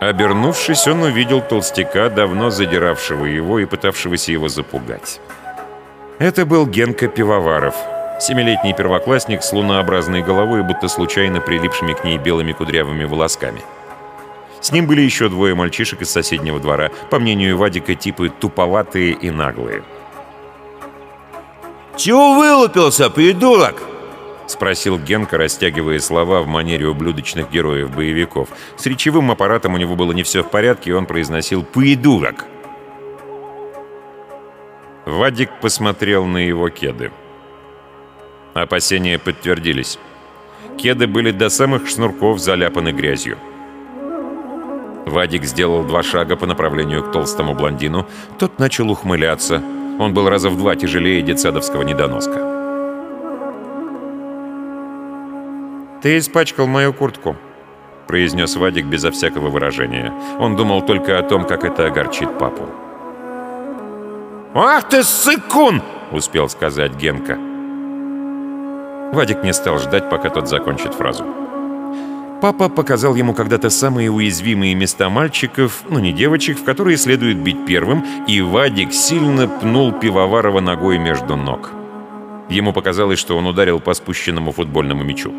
Обернувшись, 0.00 0.86
он 0.86 1.02
увидел 1.02 1.40
толстяка, 1.40 2.08
давно 2.08 2.50
задиравшего 2.50 3.24
его 3.24 3.58
и 3.58 3.66
пытавшегося 3.66 4.32
его 4.32 4.48
запугать. 4.48 5.20
Это 6.18 6.44
был 6.44 6.66
Генка 6.66 7.08
Пивоваров, 7.08 7.74
семилетний 8.20 8.74
первоклассник 8.74 9.42
с 9.42 9.52
лунообразной 9.52 10.22
головой, 10.22 10.62
будто 10.62 10.88
случайно 10.88 11.40
прилипшими 11.40 11.94
к 11.94 12.04
ней 12.04 12.18
белыми 12.18 12.52
кудрявыми 12.52 13.04
волосками. 13.04 13.62
С 14.60 14.72
ним 14.72 14.86
были 14.86 15.00
еще 15.00 15.28
двое 15.28 15.54
мальчишек 15.54 16.02
из 16.02 16.10
соседнего 16.10 16.60
двора, 16.60 16.90
по 17.10 17.18
мнению 17.18 17.56
Вадика, 17.56 17.94
типы 17.94 18.28
туповатые 18.28 19.12
и 19.12 19.30
наглые. 19.30 19.82
«Чего 21.96 22.34
вылупился, 22.34 23.10
придурок?»— 23.10 23.82
спросил 24.46 24.98
Генка, 24.98 25.38
растягивая 25.38 25.98
слова 26.00 26.42
в 26.42 26.46
манере 26.46 26.86
ублюдочных 26.86 27.50
героев-боевиков. 27.50 28.48
С 28.76 28.86
речевым 28.86 29.30
аппаратом 29.30 29.74
у 29.74 29.76
него 29.76 29.96
было 29.96 30.12
не 30.12 30.22
все 30.22 30.42
в 30.42 30.50
порядке, 30.50 30.90
и 30.90 30.92
он 30.92 31.06
произносил 31.06 31.62
«придурок». 31.62 32.46
Вадик 35.06 35.50
посмотрел 35.60 36.26
на 36.26 36.38
его 36.38 36.68
кеды. 36.68 37.10
Опасения 38.54 39.18
подтвердились. 39.18 39.98
Кеды 40.76 41.06
были 41.06 41.30
до 41.30 41.48
самых 41.48 41.88
шнурков 41.88 42.38
заляпаны 42.38 42.92
грязью. 42.92 43.38
Вадик 45.06 45.44
сделал 45.44 45.84
два 45.84 46.02
шага 46.02 46.36
по 46.36 46.46
направлению 46.46 47.02
к 47.02 47.12
толстому 47.12 47.54
блондину. 47.54 48.06
Тот 48.38 48.58
начал 48.58 48.90
ухмыляться— 48.90 49.62
он 50.00 50.14
был 50.14 50.30
раза 50.30 50.48
в 50.48 50.56
два 50.56 50.76
тяжелее 50.76 51.20
детсадовского 51.20 51.82
недоноска. 51.82 52.40
«Ты 56.00 56.16
испачкал 56.16 56.66
мою 56.66 56.94
куртку»,— 56.94 57.36
произнес 58.06 58.56
Вадик 58.56 58.86
безо 58.86 59.10
всякого 59.10 59.50
выражения. 59.50 60.10
Он 60.38 60.56
думал 60.56 60.80
только 60.80 61.18
о 61.18 61.22
том, 61.22 61.44
как 61.44 61.64
это 61.64 61.86
огорчит 61.86 62.38
папу. 62.38 62.66
«Ах 64.54 64.88
ты, 64.88 65.02
сыкун!»— 65.02 65.82
успел 66.12 66.48
сказать 66.48 66.94
Генка. 66.94 67.36
Вадик 69.12 69.44
не 69.44 69.52
стал 69.52 69.78
ждать, 69.78 70.08
пока 70.08 70.30
тот 70.30 70.48
закончит 70.48 70.94
фразу. 70.94 71.26
Папа 72.40 72.70
показал 72.70 73.14
ему 73.16 73.34
когда-то 73.34 73.68
самые 73.68 74.10
уязвимые 74.10 74.74
места 74.74 75.10
мальчиков, 75.10 75.82
ну 75.90 75.98
не 75.98 76.12
девочек, 76.12 76.58
в 76.58 76.64
которые 76.64 76.96
следует 76.96 77.36
бить 77.36 77.66
первым, 77.66 78.02
и 78.26 78.40
Вадик 78.40 78.94
сильно 78.94 79.46
пнул 79.46 79.92
Пивоварова 79.92 80.60
ногой 80.60 80.96
между 80.96 81.36
ног. 81.36 81.70
Ему 82.48 82.72
показалось, 82.72 83.18
что 83.18 83.36
он 83.36 83.46
ударил 83.46 83.78
по 83.78 83.92
спущенному 83.92 84.52
футбольному 84.52 85.04
мячу. 85.04 85.32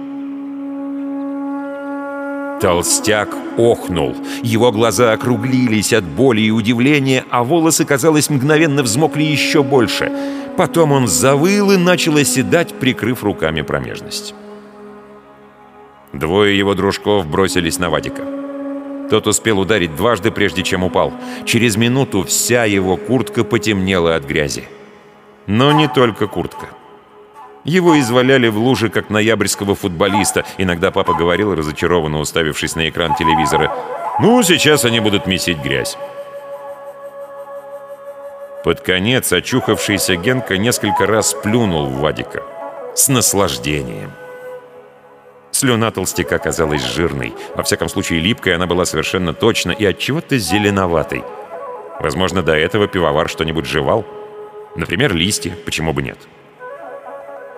Толстяк 2.62 3.36
охнул. 3.58 4.16
Его 4.44 4.72
глаза 4.72 5.14
округлились 5.14 5.94
от 5.94 6.04
боли 6.04 6.42
и 6.42 6.52
удивления, 6.52 7.26
а 7.32 7.44
волосы, 7.44 7.84
казалось, 7.84 8.30
мгновенно 8.30 8.84
взмокли 8.84 9.24
еще 9.24 9.64
больше. 9.64 10.12
Потом 10.56 10.92
он 10.92 11.08
завыл 11.08 11.72
и 11.72 11.78
начал 11.78 12.18
оседать, 12.18 12.76
прикрыв 12.76 13.24
руками 13.24 13.62
промежность. 13.62 14.36
Двое 16.14 16.58
его 16.58 16.74
дружков 16.74 17.26
бросились 17.26 17.80
на 17.80 17.90
Вадика. 17.90 18.24
Тот 19.10 19.28
успел 19.28 19.60
ударить 19.60 19.96
дважды, 19.96 20.32
прежде 20.32 20.64
чем 20.64 20.84
упал. 20.84 21.14
Через 21.46 21.76
минуту 21.76 22.24
вся 22.24 22.66
его 22.66 22.98
куртка 22.98 23.44
потемнела 23.44 24.16
от 24.16 24.24
грязи. 24.24 24.64
Но 25.48 25.72
не 25.72 25.88
только 25.88 26.28
куртка. 26.28 26.68
Его 27.64 28.00
изваляли 28.00 28.48
в 28.48 28.58
луже, 28.58 28.90
как 28.90 29.10
ноябрьского 29.10 29.76
футболиста. 29.76 30.46
Иногда 30.58 30.92
папа 30.92 31.14
говорил, 31.14 31.54
разочарованно 31.54 32.20
уставившись 32.20 32.76
на 32.76 32.90
экран 32.90 33.16
телевизора, 33.16 33.72
«Ну, 34.20 34.42
сейчас 34.44 34.86
они 34.86 35.00
будут 35.00 35.28
месить 35.28 35.60
грязь». 35.60 35.98
Под 38.64 38.82
конец 38.82 39.34
очухавшийся 39.34 40.16
Генка 40.16 40.58
несколько 40.58 41.06
раз 41.08 41.34
плюнул 41.34 41.88
в 41.88 42.00
Вадика. 42.00 42.44
С 42.96 43.08
наслаждением. 43.08 44.12
Слюна 45.62 45.92
толстяка 45.92 46.40
казалась 46.40 46.82
жирной. 46.84 47.36
Во 47.56 47.62
всяком 47.62 47.88
случае, 47.88 48.20
липкой 48.20 48.56
она 48.56 48.66
была 48.66 48.84
совершенно 48.84 49.32
точно 49.32 49.70
и 49.70 49.86
от 49.86 50.00
чего-то 50.00 50.40
зеленоватой. 50.40 51.24
Возможно, 52.00 52.42
до 52.42 52.58
этого 52.58 52.88
пивовар 52.88 53.30
что-нибудь 53.30 53.68
жевал. 53.68 54.04
Например, 54.76 55.14
листья, 55.14 55.56
почему 55.64 55.94
бы 55.94 56.02
нет. 56.02 56.18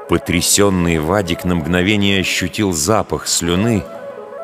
Потрясенный 0.09 0.99
Вадик 0.99 1.45
на 1.45 1.55
мгновение 1.55 2.19
ощутил 2.19 2.73
запах 2.73 3.25
слюны, 3.25 3.85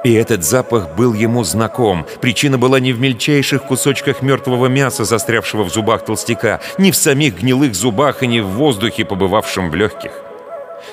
и 0.06 0.14
этот 0.14 0.46
запах 0.46 0.96
был 0.96 1.14
ему 1.14 1.44
знаком. 1.44 2.06
Причина 2.22 2.58
была 2.58 2.80
не 2.80 2.94
в 2.94 3.02
мельчайших 3.02 3.64
кусочках 3.64 4.22
мертвого 4.22 4.68
мяса, 4.68 5.04
застрявшего 5.04 5.66
в 5.66 5.70
зубах 5.70 6.06
толстяка, 6.06 6.62
не 6.78 6.94
в 6.94 6.96
самих 6.96 7.42
гнилых 7.42 7.76
зубах 7.76 8.24
и 8.24 8.28
не 8.28 8.40
в 8.40 8.48
воздухе, 8.48 9.04
побывавшем 9.04 9.70
в 9.70 9.76
легких. 9.76 10.29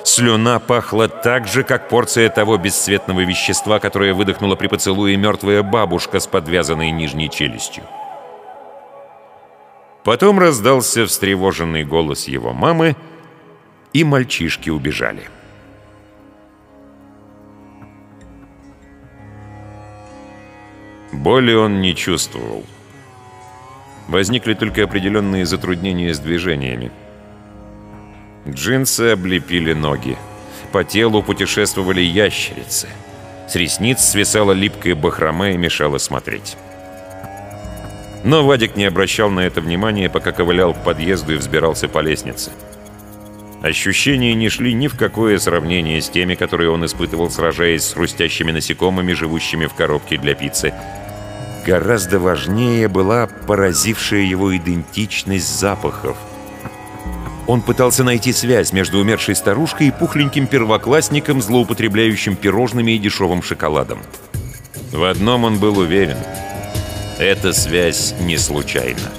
Слюна 0.03 0.59
пахла 0.59 1.07
так 1.07 1.47
же, 1.47 1.63
как 1.63 1.89
порция 1.89 2.29
того 2.29 2.57
бесцветного 2.57 3.21
вещества, 3.21 3.79
которое 3.79 4.13
выдохнула 4.13 4.55
при 4.55 4.67
поцелуе 4.67 5.15
мертвая 5.17 5.63
бабушка 5.63 6.19
с 6.19 6.27
подвязанной 6.27 6.91
нижней 6.91 7.29
челюстью. 7.29 7.83
Потом 10.03 10.39
раздался 10.39 11.05
встревоженный 11.05 11.83
голос 11.83 12.27
его 12.27 12.53
мамы, 12.53 12.95
и 13.93 14.03
мальчишки 14.03 14.69
убежали. 14.69 15.23
Боли 21.11 21.53
он 21.53 21.81
не 21.81 21.95
чувствовал. 21.95 22.63
Возникли 24.07 24.53
только 24.53 24.83
определенные 24.83 25.45
затруднения 25.45 26.13
с 26.13 26.19
движениями. 26.19 26.91
Джинсы 28.49 29.11
облепили 29.11 29.73
ноги. 29.73 30.17
По 30.71 30.83
телу 30.83 31.21
путешествовали 31.21 32.01
ящерицы. 32.01 32.87
С 33.49 33.55
ресниц 33.55 33.99
свисала 33.99 34.51
липкая 34.51 34.95
бахрома 34.95 35.51
и 35.51 35.57
мешала 35.57 35.97
смотреть. 35.97 36.57
Но 38.23 38.45
Вадик 38.45 38.75
не 38.75 38.85
обращал 38.85 39.29
на 39.29 39.41
это 39.41 39.61
внимания, 39.61 40.09
пока 40.09 40.31
ковылял 40.31 40.73
к 40.73 40.83
подъезду 40.83 41.33
и 41.33 41.37
взбирался 41.37 41.87
по 41.87 41.99
лестнице. 41.99 42.51
Ощущения 43.61 44.33
не 44.33 44.49
шли 44.49 44.73
ни 44.73 44.87
в 44.87 44.97
какое 44.97 45.39
сравнение 45.39 46.01
с 46.01 46.09
теми, 46.09 46.35
которые 46.35 46.69
он 46.69 46.85
испытывал, 46.85 47.29
сражаясь 47.29 47.83
с 47.83 47.93
хрустящими 47.93 48.51
насекомыми, 48.51 49.13
живущими 49.13 49.65
в 49.65 49.73
коробке 49.73 50.17
для 50.17 50.35
пиццы. 50.35 50.73
Гораздо 51.65 52.19
важнее 52.19 52.87
была 52.87 53.27
поразившая 53.27 54.21
его 54.21 54.55
идентичность 54.55 55.59
запахов. 55.59 56.17
Он 57.47 57.61
пытался 57.61 58.03
найти 58.03 58.33
связь 58.33 58.73
между 58.73 58.99
умершей 58.99 59.35
старушкой 59.35 59.87
и 59.87 59.91
пухленьким 59.91 60.47
первоклассником, 60.47 61.41
злоупотребляющим 61.41 62.35
пирожными 62.35 62.91
и 62.91 62.97
дешевым 62.97 63.41
шоколадом. 63.41 63.99
В 64.91 65.03
одном 65.03 65.45
он 65.45 65.57
был 65.57 65.77
уверен. 65.77 66.17
Эта 67.17 67.53
связь 67.53 68.13
не 68.19 68.37
случайна. 68.37 69.11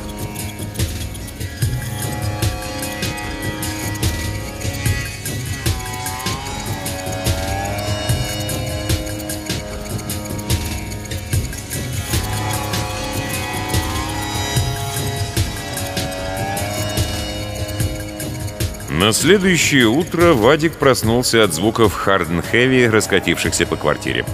На 18.99 19.13
следующее 19.13 19.87
утро 19.87 20.33
Вадик 20.33 20.75
проснулся 20.75 21.45
от 21.45 21.55
звуков 21.55 21.93
Харден 21.93 22.43
Хэви, 22.43 22.89
раскатившихся 22.89 23.65
по 23.65 23.77
квартире. 23.77 24.25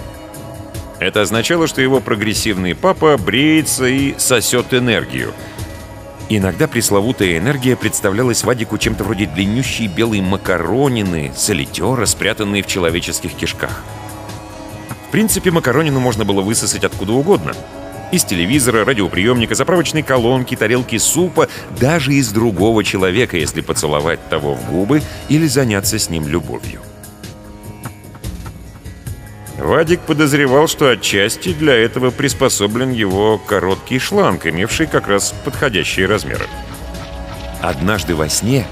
Это 0.97 1.21
означало, 1.21 1.67
что 1.67 1.83
его 1.83 1.99
прогрессивный 1.99 2.73
папа 2.73 3.15
бреется 3.15 3.85
и 3.85 4.15
сосет 4.17 4.73
энергию. 4.73 5.33
Иногда 6.29 6.67
пресловутая 6.67 7.37
энергия 7.37 7.75
представлялась 7.75 8.43
Вадику 8.43 8.79
чем-то 8.79 9.03
вроде 9.03 9.27
длиннющей 9.27 9.85
белой 9.85 10.21
макаронины, 10.21 11.31
солитера, 11.35 12.07
спрятанной 12.07 12.63
в 12.63 12.67
человеческих 12.67 13.35
кишках. 13.35 13.83
В 15.07 15.11
принципе, 15.11 15.51
макаронину 15.51 15.99
можно 15.99 16.25
было 16.25 16.41
высосать 16.41 16.83
откуда 16.83 17.13
угодно— 17.13 17.53
из 18.11 18.23
телевизора, 18.23 18.85
радиоприемника, 18.85 19.55
заправочной 19.55 20.03
колонки, 20.03 20.55
тарелки 20.55 20.97
супа, 20.97 21.47
даже 21.79 22.13
из 22.13 22.31
другого 22.31 22.83
человека, 22.83 23.37
если 23.37 23.61
поцеловать 23.61 24.19
того 24.29 24.53
в 24.53 24.69
губы 24.69 25.01
или 25.29 25.47
заняться 25.47 25.99
с 25.99 26.09
ним 26.09 26.27
любовью. 26.27 26.81
Вадик 29.57 30.01
подозревал, 30.01 30.67
что 30.67 30.89
отчасти 30.89 31.53
для 31.53 31.73
этого 31.73 32.11
приспособлен 32.11 32.91
его 32.91 33.37
короткий 33.37 33.99
шланг, 33.99 34.45
имевший 34.45 34.85
как 34.85 35.07
раз 35.07 35.33
подходящие 35.43 36.07
размеры. 36.07 36.45
Однажды 37.61 38.15
во 38.15 38.29
сне 38.29 38.67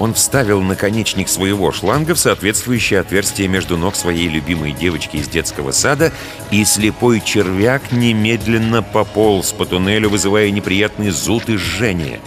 он 0.00 0.14
вставил 0.14 0.62
наконечник 0.62 1.28
своего 1.28 1.70
шланга 1.70 2.14
в 2.14 2.18
соответствующее 2.18 3.00
отверстие 3.00 3.48
между 3.48 3.76
ног 3.76 3.94
своей 3.94 4.28
любимой 4.28 4.72
девочки 4.72 5.18
из 5.18 5.28
детского 5.28 5.72
сада, 5.72 6.10
и 6.50 6.64
слепой 6.64 7.20
червяк 7.20 7.92
немедленно 7.92 8.82
пополз 8.82 9.52
по 9.52 9.66
туннелю, 9.66 10.08
вызывая 10.08 10.50
неприятный 10.50 11.10
зуд 11.10 11.50
и 11.50 11.56
жжение. 11.56 12.18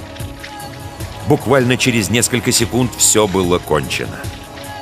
Буквально 1.27 1.75
через 1.75 2.11
несколько 2.11 2.51
секунд 2.51 2.91
все 2.95 3.27
было 3.27 3.57
кончено. 3.57 4.19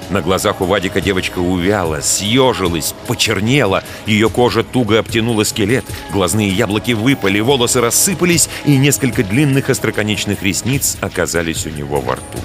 На 0.10 0.22
глазах 0.22 0.60
у 0.60 0.66
Вадика 0.66 1.00
девочка 1.00 1.40
увяла, 1.40 2.02
съежилась, 2.02 2.94
почернела. 3.08 3.86
Ее 4.06 4.30
кожа 4.30 4.64
туго 4.64 5.00
обтянула 5.00 5.46
скелет, 5.46 5.86
глазные 6.12 6.50
яблоки 6.50 6.92
выпали, 6.92 7.40
волосы 7.40 7.80
рассыпались, 7.80 8.50
и 8.66 8.76
несколько 8.76 9.24
длинных 9.24 9.70
остроконечных 9.70 10.44
ресниц 10.44 10.98
оказались 11.00 11.66
у 11.66 11.70
него 11.70 12.02
во 12.02 12.16
рту. 12.16 12.40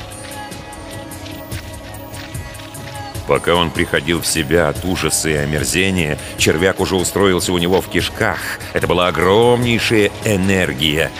Пока 3.26 3.54
он 3.54 3.70
приходил 3.70 4.20
в 4.20 4.26
себя 4.26 4.68
от 4.68 4.84
ужаса 4.84 5.28
и 5.28 5.34
омерзения, 5.34 6.18
червяк 6.38 6.80
уже 6.80 6.94
устроился 6.96 7.52
у 7.52 7.58
него 7.58 7.80
в 7.80 7.88
кишках. 7.88 8.38
Это 8.72 8.86
была 8.86 9.08
огромнейшая 9.08 10.10
энергия. 10.24 11.10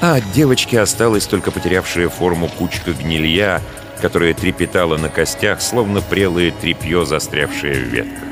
А 0.00 0.16
от 0.16 0.32
девочки 0.32 0.76
осталась 0.76 1.26
только 1.26 1.50
потерявшая 1.50 2.08
форму 2.08 2.48
кучка 2.48 2.92
гнилья, 2.92 3.62
которая 4.00 4.34
трепетала 4.34 4.98
на 4.98 5.08
костях, 5.08 5.62
словно 5.62 6.00
прелое 6.00 6.50
тряпье, 6.50 7.06
застрявшее 7.06 7.74
в 7.74 7.88
ветках. 7.88 8.28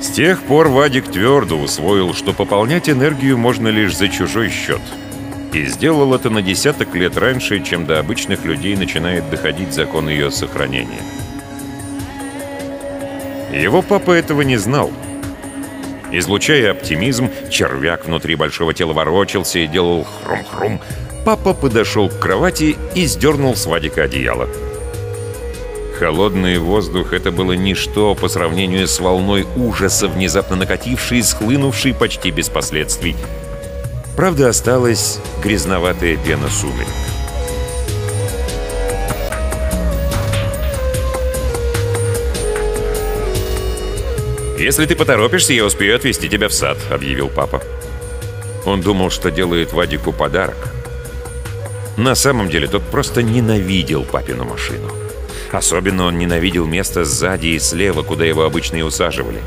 С 0.00 0.08
тех 0.08 0.42
пор 0.42 0.68
Вадик 0.68 1.10
твердо 1.10 1.56
усвоил, 1.56 2.12
что 2.12 2.32
пополнять 2.32 2.90
энергию 2.90 3.38
можно 3.38 3.68
лишь 3.68 3.96
за 3.96 4.08
чужой 4.08 4.50
счет. 4.50 4.82
И 5.52 5.66
сделал 5.66 6.14
это 6.14 6.30
на 6.30 6.40
десяток 6.40 6.94
лет 6.94 7.16
раньше, 7.18 7.62
чем 7.62 7.84
до 7.84 7.98
обычных 7.98 8.44
людей 8.44 8.74
начинает 8.74 9.28
доходить 9.28 9.74
закон 9.74 10.08
ее 10.08 10.30
сохранения. 10.30 11.02
Его 13.52 13.82
папа 13.82 14.12
этого 14.12 14.40
не 14.42 14.56
знал. 14.56 14.90
Излучая 16.10 16.70
оптимизм, 16.70 17.30
червяк 17.50 18.06
внутри 18.06 18.34
большого 18.34 18.72
тела 18.72 18.94
ворочался 18.94 19.58
и 19.58 19.66
делал 19.66 20.06
хрум-хрум. 20.24 20.80
Папа 21.24 21.52
подошел 21.52 22.08
к 22.08 22.18
кровати 22.18 22.76
и 22.94 23.06
сдернул 23.06 23.54
с 23.54 23.66
Вадика 23.66 24.04
одеяло. 24.04 24.48
Холодный 25.98 26.58
воздух— 26.58 27.12
это 27.14 27.30
было 27.30 27.52
ничто 27.52 28.14
по 28.14 28.28
сравнению 28.28 28.88
с 28.88 28.98
волной 28.98 29.46
ужаса, 29.56 30.08
внезапно 30.08 30.56
накатившей 30.56 31.18
и 31.18 31.22
схлынувшей 31.22 31.94
почти 31.94 32.30
без 32.30 32.48
последствий. 32.48 33.14
Правда, 34.16 34.50
осталась 34.50 35.18
грязноватая 35.42 36.16
пена 36.16 36.48
сумерек. 36.48 36.86
«Если 44.58 44.86
ты 44.86 44.94
поторопишься, 44.94 45.54
я 45.54 45.64
успею 45.64 45.96
отвезти 45.96 46.28
тебя 46.28 46.48
в 46.48 46.52
сад»,— 46.52 46.78
объявил 46.90 47.28
папа. 47.28 47.62
Он 48.64 48.80
думал, 48.80 49.10
что 49.10 49.30
делает 49.30 49.72
Вадику 49.72 50.12
подарок. 50.12 50.56
На 51.96 52.14
самом 52.14 52.48
деле 52.48 52.68
тот 52.68 52.82
просто 52.82 53.22
ненавидел 53.22 54.04
папину 54.04 54.44
машину. 54.44 54.88
Особенно 55.50 56.06
он 56.06 56.18
ненавидел 56.18 56.66
место 56.66 57.04
сзади 57.04 57.48
и 57.48 57.58
слева, 57.58 58.02
куда 58.02 58.24
его 58.24 58.44
обычно 58.44 58.76
и 58.76 58.82
усаживали. 58.82 59.40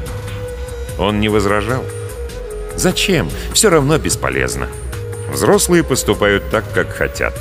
Он 1.00 1.20
не 1.20 1.30
возражал. 1.30 1.84
Зачем? 2.86 3.32
Все 3.52 3.72
равно 3.72 3.98
бесполезно. 3.98 4.68
Взрослые 5.34 5.84
поступают 5.84 6.52
так, 6.52 6.72
как 6.72 6.90
хотят. 6.90 7.34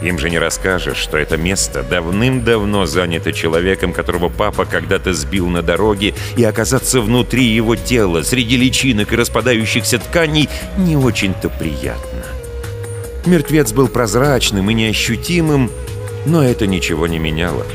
Им 0.00 0.16
же 0.20 0.30
не 0.30 0.38
расскажешь, 0.38 0.96
что 0.96 1.18
это 1.18 1.36
место 1.36 1.82
давным-давно 1.82 2.86
занято 2.86 3.32
человеком, 3.32 3.92
которого 3.92 4.28
папа 4.28 4.64
когда-то 4.64 5.12
сбил 5.12 5.48
на 5.48 5.60
дороге, 5.62 6.14
и 6.36 6.44
оказаться 6.44 7.00
внутри 7.00 7.46
его 7.46 7.74
тела, 7.74 8.22
среди 8.22 8.56
личинок 8.56 9.12
и 9.12 9.16
распадающихся 9.16 9.98
тканей, 9.98 10.48
не 10.76 10.96
очень-то 10.96 11.48
приятно. 11.48 12.22
Мертвец 13.26 13.72
был 13.72 13.88
прозрачным 13.88 14.70
и 14.70 14.74
неощутимым, 14.74 15.68
но 16.26 16.44
это 16.44 16.68
ничего 16.68 17.08
не 17.08 17.18
меняло. 17.18 17.66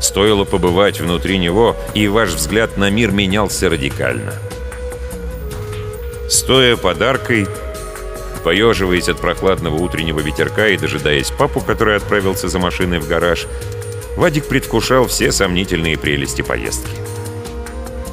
Стоило 0.00 0.42
побывать 0.42 1.00
внутри 1.00 1.38
него, 1.38 1.76
и 1.94 2.08
ваш 2.08 2.30
взгляд 2.30 2.78
на 2.78 2.90
мир 2.90 3.12
менялся 3.12 3.70
радикально. 3.70 4.32
Стоя 6.34 6.76
подаркой, 6.76 7.46
Поеживаясь 8.42 9.08
от 9.08 9.20
прохладного 9.20 9.76
утреннего 9.76 10.18
ветерка 10.18 10.66
и 10.66 10.76
дожидаясь 10.76 11.30
папу, 11.30 11.60
который 11.60 11.96
отправился 11.96 12.48
за 12.48 12.58
машиной 12.58 12.98
в 12.98 13.06
гараж, 13.06 13.46
Вадик 14.16 14.48
предвкушал 14.48 15.06
все 15.06 15.30
сомнительные 15.30 15.96
прелести 15.96 16.42
поездки. 16.42 16.90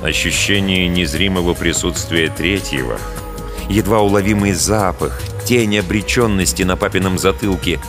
Ощущение 0.03 0.87
незримого 0.87 1.55
присутствия 1.55 2.29
третьего, 2.29 2.99
едва 3.67 4.01
уловимый 4.01 4.53
запах, 4.53 5.19
тень 5.43 5.79
обреченности 5.79 6.61
на 6.61 6.77
папином 6.77 7.17
затылке. 7.17 7.79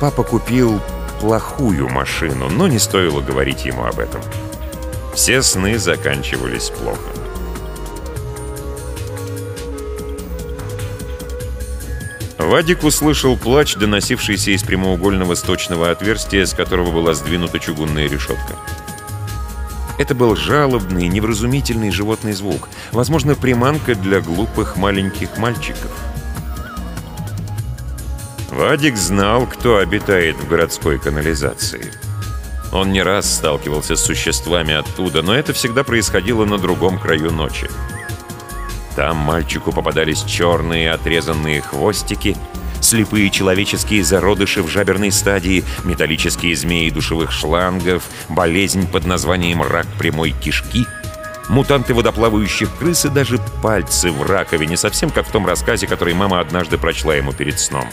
Папа 0.00 0.22
купил 0.22 0.80
плохую 1.20 1.90
машину, 1.90 2.48
но 2.48 2.68
не 2.68 2.78
стоило 2.78 3.20
говорить 3.20 3.66
ему 3.66 3.84
об 3.84 3.98
этом. 3.98 4.22
Все 5.14 5.42
сны 5.42 5.78
заканчивались 5.78 6.70
плохо. 6.70 7.13
Вадик 12.44 12.84
услышал 12.84 13.38
плач, 13.38 13.74
доносившийся 13.74 14.50
из 14.50 14.62
прямоугольного 14.62 15.34
сточного 15.34 15.90
отверстия, 15.90 16.44
с 16.44 16.52
которого 16.52 16.92
была 16.92 17.14
сдвинута 17.14 17.58
чугунная 17.58 18.06
решетка. 18.06 18.56
Это 19.98 20.14
был 20.14 20.36
жалобный, 20.36 21.08
невразумительный 21.08 21.90
животный 21.90 22.32
звук. 22.32 22.68
Возможно, 22.92 23.34
приманка 23.34 23.94
для 23.94 24.20
глупых 24.20 24.76
маленьких 24.76 25.38
мальчиков. 25.38 25.90
Вадик 28.50 28.96
знал, 28.96 29.46
кто 29.46 29.78
обитает 29.78 30.36
в 30.36 30.46
городской 30.46 30.98
канализации. 30.98 31.92
Он 32.72 32.92
не 32.92 33.02
раз 33.02 33.32
сталкивался 33.32 33.96
с 33.96 34.04
существами 34.04 34.74
оттуда, 34.74 35.22
но 35.22 35.34
это 35.34 35.52
всегда 35.54 35.82
происходило 35.82 36.44
на 36.44 36.58
другом 36.58 36.98
краю 36.98 37.30
ночи. 37.30 37.70
Там 38.96 39.16
мальчику 39.16 39.72
попадались 39.72 40.22
черные 40.22 40.92
отрезанные 40.92 41.60
хвостики, 41.60 42.36
слепые 42.80 43.30
человеческие 43.30 44.04
зародыши 44.04 44.62
в 44.62 44.68
жаберной 44.68 45.10
стадии, 45.10 45.64
металлические 45.84 46.54
змеи 46.54 46.90
душевых 46.90 47.32
шлангов, 47.32 48.04
болезнь 48.28 48.86
под 48.86 49.06
названием 49.06 49.62
рак 49.62 49.86
прямой 49.98 50.30
кишки. 50.30 50.86
мутанты 51.48 51.92
водоплавающих 51.92 52.74
крыс 52.78 53.04
и 53.04 53.10
даже 53.10 53.38
пальцы 53.62 54.10
в 54.10 54.22
раковине, 54.22 54.78
совсем 54.78 55.10
как 55.10 55.26
в 55.26 55.30
том 55.30 55.46
рассказе, 55.46 55.86
который 55.86 56.14
мама 56.14 56.40
однажды 56.40 56.78
прочла 56.78 57.14
ему 57.16 57.32
перед 57.32 57.60
сном. 57.60 57.86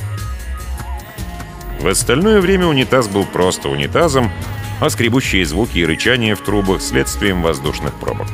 В 1.81 1.87
остальное 1.87 2.39
время 2.39 2.67
унитаз 2.67 3.09
был 3.09 3.25
просто 3.25 3.67
унитазом, 3.67 4.31
а 4.79 4.89
скребущие 4.89 5.45
звуки 5.45 5.79
и 5.79 5.85
рычание 5.85 6.35
в 6.35 6.41
трубах— 6.41 6.81
следствием 6.81 7.41
воздушных 7.41 7.93
пробок. 7.95 8.27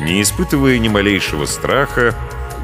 Не 0.00 0.22
испытывая 0.22 0.78
ни 0.78 0.88
малейшего 0.88 1.46
страха, 1.46 2.14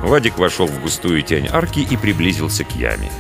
Вадик 0.03 0.39
вошел 0.39 0.67
в 0.67 0.81
густую 0.81 1.23
тень 1.23 1.49
арки 1.51 1.81
и 1.81 1.97
приблизился 1.97 2.65
к 2.65 2.73
яме. 2.73 3.11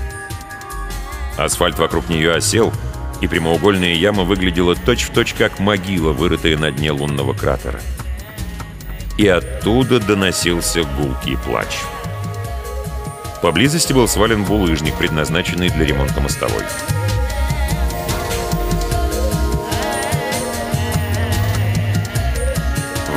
Асфальт 1.38 1.78
вокруг 1.78 2.08
нее 2.08 2.34
осел, 2.34 2.72
и 3.20 3.26
прямоугольная 3.26 3.94
яма 3.94 4.24
выглядела 4.24 4.74
точь-в-точь 4.74 5.32
точь 5.32 5.38
как 5.38 5.60
могила, 5.60 6.12
вырытая 6.12 6.58
на 6.58 6.70
дне 6.70 6.90
лунного 6.90 7.32
кратера. 7.32 7.80
И 9.16 9.26
оттуда 9.26 10.00
доносился 10.00 10.82
гулкий 10.82 11.38
плач. 11.38 11.78
Поблизости 13.40 13.92
был 13.92 14.08
свален 14.08 14.44
булыжник, 14.44 14.94
предназначенный 14.96 15.68
для 15.70 15.86
ремонта 15.86 16.20
мостовой. 16.20 16.62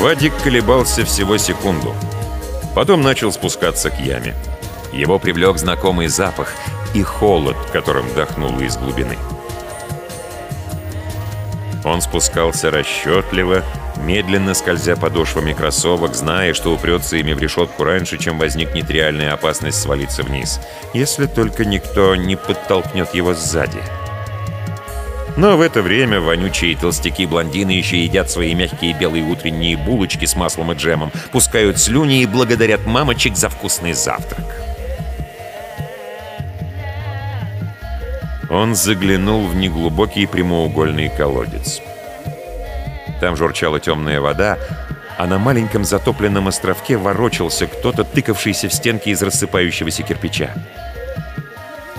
Вадик 0.05 0.33
колебался 0.43 1.03
всего 1.03 1.35
секунду. 1.39 1.95
Потом 2.75 3.01
начал 3.01 3.31
спускаться 3.31 3.89
к 3.89 3.99
яме. 3.99 4.35
Его 4.93 5.17
привлек 5.17 5.57
знакомый 5.57 6.09
запах 6.09 6.53
и 6.93 7.01
холод, 7.01 7.57
которым 7.73 8.05
дохнуло 8.13 8.61
из 8.61 8.77
глубины. 8.77 9.17
Он 11.83 12.01
спускался 12.01 12.69
расчетливо, 12.69 13.63
медленно 13.97 14.53
скользя 14.53 14.95
подошвами 14.95 15.53
кроссовок, 15.53 16.13
зная, 16.13 16.53
что 16.53 16.71
упрется 16.71 17.17
ими 17.17 17.33
в 17.33 17.39
решетку 17.39 17.83
раньше, 17.83 18.19
чем 18.19 18.37
возникнет 18.37 18.91
реальная 18.91 19.33
опасность 19.33 19.81
свалиться 19.81 20.21
вниз, 20.21 20.61
если 20.93 21.25
только 21.25 21.65
никто 21.65 22.15
не 22.15 22.35
подтолкнет 22.35 23.15
его 23.15 23.33
сзади. 23.33 23.81
Но 25.37 25.57
в 25.57 25.61
это 25.61 25.81
время 25.81 26.21
вонючие 26.21 26.77
толстяки-блондины 26.77 27.71
еще 27.71 28.01
едят 28.01 28.31
свои 28.31 28.55
мягкие 28.55 28.93
белые 28.93 29.23
утренние 29.25 29.75
булочки 29.75 30.25
с 30.25 30.35
маслом 30.35 30.71
и 30.71 30.75
джемом, 30.75 31.11
пускают 31.31 31.77
слюни 31.77 32.21
и 32.21 32.25
благодарят 32.25 32.85
мамочек 32.85 33.35
за 33.35 33.49
вкусный 33.49 33.93
завтрак. 33.93 34.45
Он 38.49 38.75
заглянул 38.75 39.45
в 39.47 39.55
неглубокий 39.55 40.27
прямоугольный 40.27 41.09
колодец. 41.09 41.81
Там 43.19 43.35
журчала 43.35 43.81
темная 43.81 44.21
вода, 44.21 44.57
а 45.17 45.27
на 45.27 45.37
маленьком 45.37 45.83
затопленном 45.83 46.47
островке 46.47 46.95
ворочался 46.95 47.67
кто-то, 47.67 48.05
тыкавшийся 48.05 48.69
в 48.69 48.73
стенки 48.73 49.09
из 49.09 49.21
рассыпающегося 49.21 50.03
кирпича. 50.03 50.53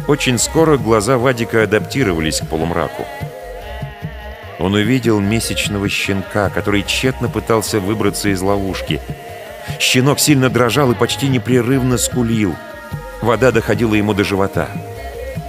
Очень 0.08 0.38
скоро 0.38 0.76
глаза 0.78 1.18
Вадика 1.18 1.64
адаптировались 1.64 2.40
к 2.40 2.46
полумраку. 2.46 3.04
Он 4.58 4.74
увидел 4.74 5.20
месячного 5.20 5.88
щенка, 5.88 6.48
который 6.50 6.82
тщетно 6.82 7.28
пытался 7.28 7.78
выбраться 7.78 8.30
из 8.30 8.40
ловушки. 8.40 9.00
Щенок 9.78 10.18
сильно 10.18 10.48
дрожал 10.48 10.92
и 10.92 10.94
почти 10.94 11.28
непрерывно 11.28 11.98
скулил. 11.98 12.54
Вода 13.20 13.52
доходила 13.52 13.94
ему 13.94 14.14
до 14.14 14.24
живота. 14.24 14.68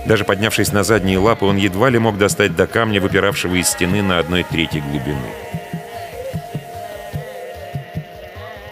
Даже 0.05 0.23
поднявшись 0.23 0.71
на 0.71 0.83
задние 0.83 1.19
лапы, 1.19 1.45
он 1.45 1.57
едва 1.57 1.89
ли 1.89 1.99
мог 1.99 2.17
достать 2.17 2.55
до 2.55 2.65
камня, 2.67 3.01
выпиравшего 3.01 3.55
из 3.55 3.69
стены 3.69 4.01
на 4.01 4.19
одной 4.19 4.43
трети 4.43 4.77
глубины. 4.77 5.27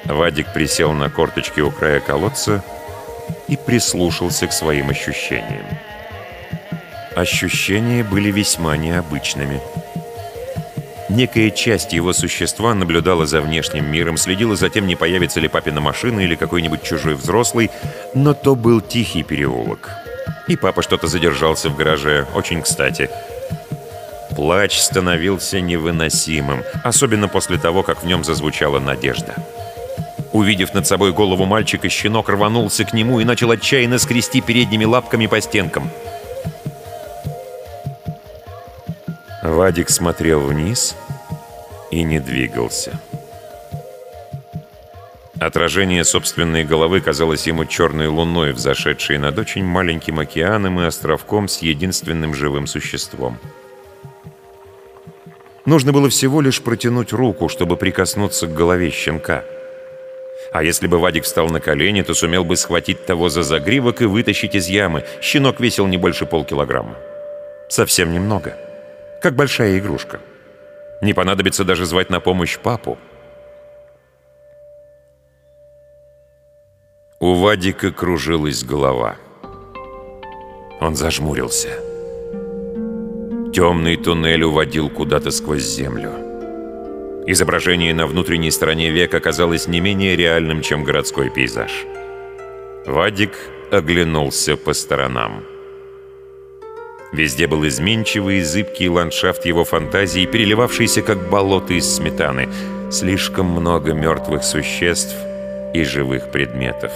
Вадик 0.06 0.54
присел 0.54 0.94
на 0.94 1.10
корточки 1.10 1.60
у 1.60 1.72
края 1.72 2.00
колодца 2.00 2.64
и 3.48 3.58
прислушался 3.58 4.48
к 4.48 4.54
своим 4.54 4.90
ощущениям. 4.90 5.66
Ощущения 7.16 8.04
были 8.04 8.32
весьма 8.32 8.78
необычными. 8.78 9.62
Некая 11.16 11.50
часть 11.50 11.94
его 11.94 12.12
существа 12.12 12.74
наблюдала 12.74 13.26
за 13.26 13.40
внешним 13.40 13.90
миром, 13.90 14.18
следила 14.18 14.58
за 14.58 14.70
тем, 14.70 14.86
не 14.86 14.98
появится 14.98 15.40
ли 15.40 15.48
папина 15.48 15.80
машина 15.80 16.20
или 16.20 16.36
какой-нибудь 16.36 16.84
чужой 16.84 17.16
взрослый, 17.16 17.72
но 18.14 18.34
то 18.34 18.54
был 18.54 18.82
тихий 18.82 19.24
переулок. 19.24 19.92
И 20.50 20.58
папа 20.58 20.82
что-то 20.82 21.08
задержался 21.08 21.70
в 21.70 21.78
гараже, 21.78 22.28
очень 22.36 22.62
кстати. 22.62 23.10
Плач 24.36 24.78
становился 24.78 25.62
невыносимым, 25.62 26.64
особенно 26.84 27.30
после 27.30 27.58
того, 27.58 27.82
как 27.82 28.04
в 28.04 28.06
нем 28.06 28.26
зазвучала 28.26 28.80
надежда. 28.80 29.36
Увидев 30.34 30.74
над 30.74 30.86
собой 30.86 31.14
голову 31.14 31.46
мальчика, 31.46 31.88
щенок 31.88 32.28
рванулся 32.28 32.84
к 32.84 32.92
нему 32.92 33.22
и 33.22 33.24
начал 33.24 33.52
отчаянно 33.52 34.00
скрести 34.00 34.42
передними 34.42 34.84
лапками 34.84 35.28
по 35.28 35.40
стенкам. 35.40 35.90
Вадик 39.42 39.90
смотрел 39.90 40.42
вниз 40.42 40.94
и 41.96 42.04
не 42.04 42.20
двигался. 42.20 43.00
Отражение 45.40 46.04
собственной 46.04 46.64
головы 46.64 47.02
казалось 47.02 47.48
ему 47.48 47.66
черной 47.66 48.08
луной, 48.08 48.52
взошедшей 48.52 49.18
над 49.18 49.38
очень 49.38 49.64
маленьким 49.64 50.20
океаном 50.20 50.80
и 50.80 50.86
островком 50.86 51.48
с 51.48 51.60
единственным 51.60 52.34
живым 52.34 52.68
существом. 52.68 53.38
Нужно 55.66 55.94
было 55.94 56.10
всего 56.10 56.42
лишь 56.42 56.62
протянуть 56.62 57.12
руку, 57.14 57.50
чтобы 57.50 57.76
прикоснуться 57.78 58.48
к 58.48 58.54
голове 58.54 58.92
щенка— 58.92 59.44
а 60.52 60.64
если 60.64 60.88
бы 60.88 61.00
Вадик 61.00 61.26
встал 61.26 61.50
на 61.50 61.60
колени, 61.60 62.02
то 62.02 62.14
сумел 62.14 62.46
бы 62.46 62.56
схватить 62.56 63.06
того 63.06 63.28
за 63.28 63.44
загривок 63.44 64.02
и 64.02 64.06
вытащить 64.06 64.56
из 64.56 64.68
ямы. 64.68 65.04
Щенок 65.22 65.60
весил 65.60 65.86
не 65.88 65.98
больше 65.98 66.26
полкилограмма. 66.26 66.96
Совсем 67.68 68.14
немного. 68.14 68.56
Как 69.22 69.36
большая 69.36 69.80
игрушка. 69.80 70.22
Не 71.06 71.14
понадобится 71.14 71.64
даже 71.64 71.86
звать 71.86 72.10
на 72.10 72.20
помощь 72.20 72.58
папу. 72.58 72.98
У 77.20 77.36
Вадика 77.36 77.92
кружилась 77.92 78.64
голова. 78.64 79.16
Он 80.82 80.96
зажмурился. 80.96 81.70
Темный 83.54 83.98
туннель 83.98 84.46
уводил 84.46 84.90
куда-то 84.90 85.30
сквозь 85.30 85.62
землю. 85.62 86.10
Изображение 87.28 87.94
на 87.94 88.08
внутренней 88.08 88.50
стороне 88.50 88.90
века 88.90 89.20
казалось 89.20 89.68
не 89.68 89.82
менее 89.82 90.16
реальным, 90.16 90.64
чем 90.64 90.84
городской 90.84 91.30
пейзаж. 91.30 91.86
Вадик 92.88 93.34
оглянулся 93.72 94.58
по 94.58 94.74
сторонам. 94.74 95.44
Везде 97.16 97.48
был 97.48 97.66
изменчивый 97.66 98.40
и 98.40 98.44
зыбкий 98.44 98.90
ландшафт 98.90 99.46
его 99.46 99.64
фантазии, 99.64 100.26
переливавшийся 100.26 101.02
как 101.02 101.30
болото 101.30 101.74
из 101.74 101.96
сметаны. 101.96 102.50
Слишком 102.92 103.46
много 103.46 103.94
мертвых 103.94 104.44
существ 104.44 105.16
и 105.74 105.84
живых 105.86 106.30
предметов. 106.32 106.92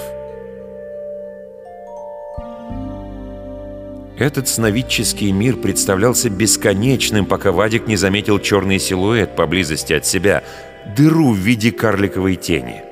Этот 4.18 4.50
сновидческий 4.50 5.32
мир 5.32 5.56
представлялся 5.56 6.30
бесконечным, 6.30 7.26
пока 7.26 7.54
Вадик 7.54 7.88
не 7.88 7.96
заметил 7.96 8.40
черный 8.40 8.78
силуэт 8.78 9.38
поблизости 9.38 9.94
от 9.94 10.06
себя, 10.06 10.44
дыру 10.98 11.32
в 11.32 11.38
виде 11.38 11.72
карликовой 11.72 12.36
тени. 12.36 12.84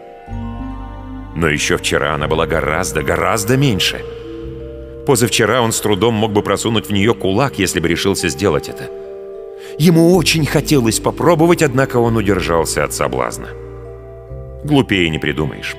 Но 1.35 1.49
еще 1.49 1.75
вчера 1.75 2.15
она 2.15 2.29
была 2.29 2.47
гораздо, 2.47 3.03
гораздо 3.03 3.57
меньше. 3.57 4.01
Позавчера 5.07 5.61
он 5.61 5.71
с 5.71 5.79
трудом 5.79 6.15
мог 6.15 6.33
бы 6.33 6.43
просунуть 6.43 6.87
в 6.87 6.91
нее 6.91 7.13
кулак, 7.13 7.57
если 7.59 7.79
бы 7.79 7.87
решился 7.87 8.27
сделать 8.27 8.67
это. 8.67 8.89
Ему 9.79 10.13
очень 10.17 10.45
хотелось 10.45 10.99
попробовать, 10.99 11.63
однако 11.63 11.95
он 11.95 12.17
удержался 12.17 12.83
от 12.83 12.93
соблазна. 12.93 13.47
Глупее 14.65 15.09
не 15.09 15.17
придумаешь. 15.17 15.77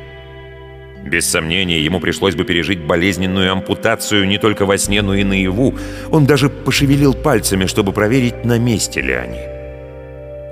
Без 1.04 1.28
сомнения, 1.28 1.78
ему 1.78 2.00
пришлось 2.00 2.36
бы 2.36 2.44
пережить 2.44 2.80
болезненную 2.80 3.52
ампутацию 3.52 4.26
не 4.26 4.38
только 4.38 4.64
во 4.64 4.78
сне, 4.78 5.02
но 5.02 5.14
и 5.14 5.24
наяву. 5.24 5.74
Он 6.10 6.24
даже 6.24 6.48
пошевелил 6.48 7.12
пальцами, 7.12 7.66
чтобы 7.66 7.92
проверить, 7.92 8.46
на 8.46 8.58
месте 8.58 9.02
ли 9.02 9.12
они. 9.12 9.40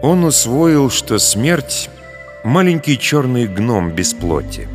Он 0.03 0.23
усвоил, 0.23 0.91
что 0.91 1.19
смерть— 1.19 1.89
маленький 2.45 2.99
черный 2.99 3.47
гном 3.47 3.93
без 3.93 4.13
плоти. 4.13 4.69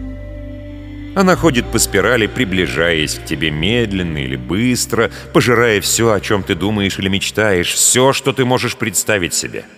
Она 1.16 1.36
ходит 1.36 1.66
по 1.66 1.80
спирали, 1.80 2.28
приближаясь 2.28 3.16
к 3.16 3.26
тебе 3.26 3.52
медленно 3.52 4.20
или 4.20 4.36
быстро, 4.36 5.12
пожирая 5.34 5.82
все, 5.82 6.14
о 6.14 6.22
чем 6.22 6.44
ты 6.44 6.56
думаешь 6.56 7.00
или 7.00 7.10
мечтаешь, 7.10 7.74
все, 7.74 8.14
что 8.14 8.34
ты 8.34 8.46
можешь 8.46 8.76
представить 8.76 9.34
себе— 9.34 9.66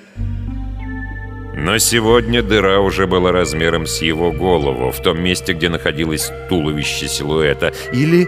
но 1.63 1.78
сегодня 1.78 2.43
дыра 2.43 2.82
уже 2.82 3.08
была 3.08 3.32
размером 3.32 3.86
с 3.86 4.02
его 4.02 4.34
голову, 4.34 4.91
в 4.91 5.02
том 5.02 5.22
месте, 5.22 5.54
где 5.54 5.69
находилось 5.69 6.30
туловище 6.50 7.08
силуэта, 7.08 7.74
или 7.93 8.28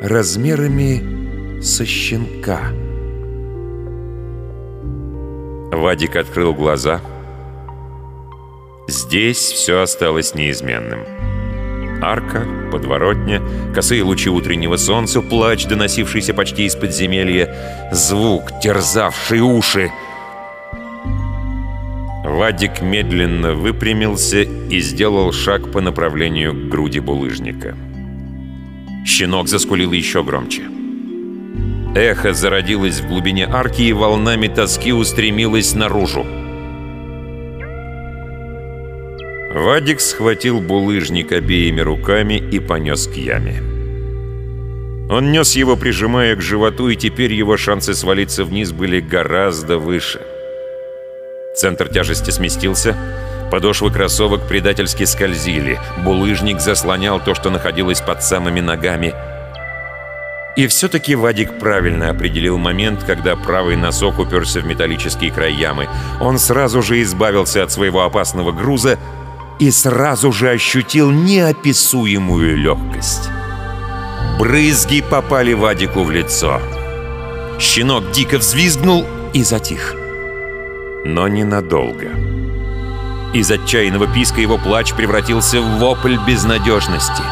размерами 0.00 1.60
со 1.60 1.84
щенка. 1.84 2.60
Вадик 5.72 6.14
открыл 6.14 6.54
глаза. 6.54 7.00
Здесь 8.86 9.38
все 9.38 9.80
осталось 9.80 10.32
неизменным. 10.34 11.00
Арка, 12.02 12.46
подворотня, 12.72 13.42
косые 13.74 14.02
лучи 14.02 14.30
утреннего 14.30 14.76
солнца, 14.76 15.20
плач, 15.20 15.66
доносившийся 15.66 16.32
почти 16.34 16.64
из 16.64 16.74
подземелья, 16.74 17.54
звук, 17.92 18.60
терзавший 18.62 19.40
уши. 19.40 19.90
Вадик 22.24 22.80
медленно 22.80 23.54
выпрямился 23.54 24.42
и 24.42 24.80
сделал 24.80 25.32
шаг 25.32 25.70
по 25.72 25.80
направлению 25.80 26.54
к 26.54 26.68
груди 26.68 27.00
булыжника. 27.00 27.76
Щенок 29.04 29.48
заскулил 29.48 29.92
еще 29.92 30.22
громче. 30.22 30.62
Эхо 31.94 32.32
зародилось 32.32 33.00
в 33.00 33.08
глубине 33.08 33.46
арки 33.46 33.82
и 33.82 33.92
волнами 33.92 34.46
тоски 34.46 34.92
устремилось 34.92 35.74
наружу. 35.74 36.24
Вадик 39.52 40.00
схватил 40.00 40.60
булыжник 40.60 41.32
обеими 41.32 41.80
руками 41.80 42.34
и 42.34 42.60
понес 42.60 43.08
к 43.08 43.14
яме. 43.14 43.60
Он 45.10 45.32
нес 45.32 45.56
его, 45.56 45.76
прижимая 45.76 46.36
к 46.36 46.40
животу, 46.40 46.88
и 46.88 46.94
теперь 46.94 47.32
его 47.32 47.56
шансы 47.56 47.94
свалиться 47.94 48.44
вниз 48.44 48.70
были 48.70 49.00
гораздо 49.00 49.76
выше. 49.78 50.20
Центр 51.56 51.88
тяжести 51.88 52.30
сместился, 52.30 52.96
подошвы 53.50 53.90
кроссовок 53.90 54.46
предательски 54.46 55.02
скользили, 55.02 55.80
булыжник 56.04 56.60
заслонял 56.60 57.18
то, 57.18 57.34
что 57.34 57.50
находилось 57.50 58.00
под 58.00 58.22
самыми 58.22 58.60
ногами. 58.60 59.12
И 60.56 60.68
все-таки 60.68 61.16
Вадик 61.16 61.58
правильно 61.58 62.10
определил 62.10 62.56
момент, 62.56 63.02
когда 63.02 63.34
правый 63.34 63.74
носок 63.74 64.20
уперся 64.20 64.60
в 64.60 64.66
металлический 64.66 65.30
край 65.30 65.54
ямы. 65.54 65.88
Он 66.20 66.38
сразу 66.38 66.82
же 66.82 67.02
избавился 67.02 67.64
от 67.64 67.72
своего 67.72 68.04
опасного 68.04 68.52
груза 68.52 68.96
и 69.60 69.70
сразу 69.70 70.32
же 70.32 70.50
ощутил 70.50 71.10
неописуемую 71.10 72.56
легкость. 72.56 73.28
Брызги 74.38 75.02
попали 75.02 75.52
Вадику 75.52 76.02
в 76.02 76.10
лицо. 76.10 76.60
Щенок 77.60 78.10
дико 78.10 78.38
взвизгнул 78.38 79.06
и 79.34 79.44
затих. 79.44 79.94
Но 81.04 81.28
ненадолго. 81.28 82.08
Из 83.34 83.50
отчаянного 83.50 84.06
писка 84.06 84.40
его 84.40 84.56
плач 84.56 84.94
превратился 84.94 85.60
в 85.60 85.78
вопль 85.78 86.16
безнадежности. 86.26 87.22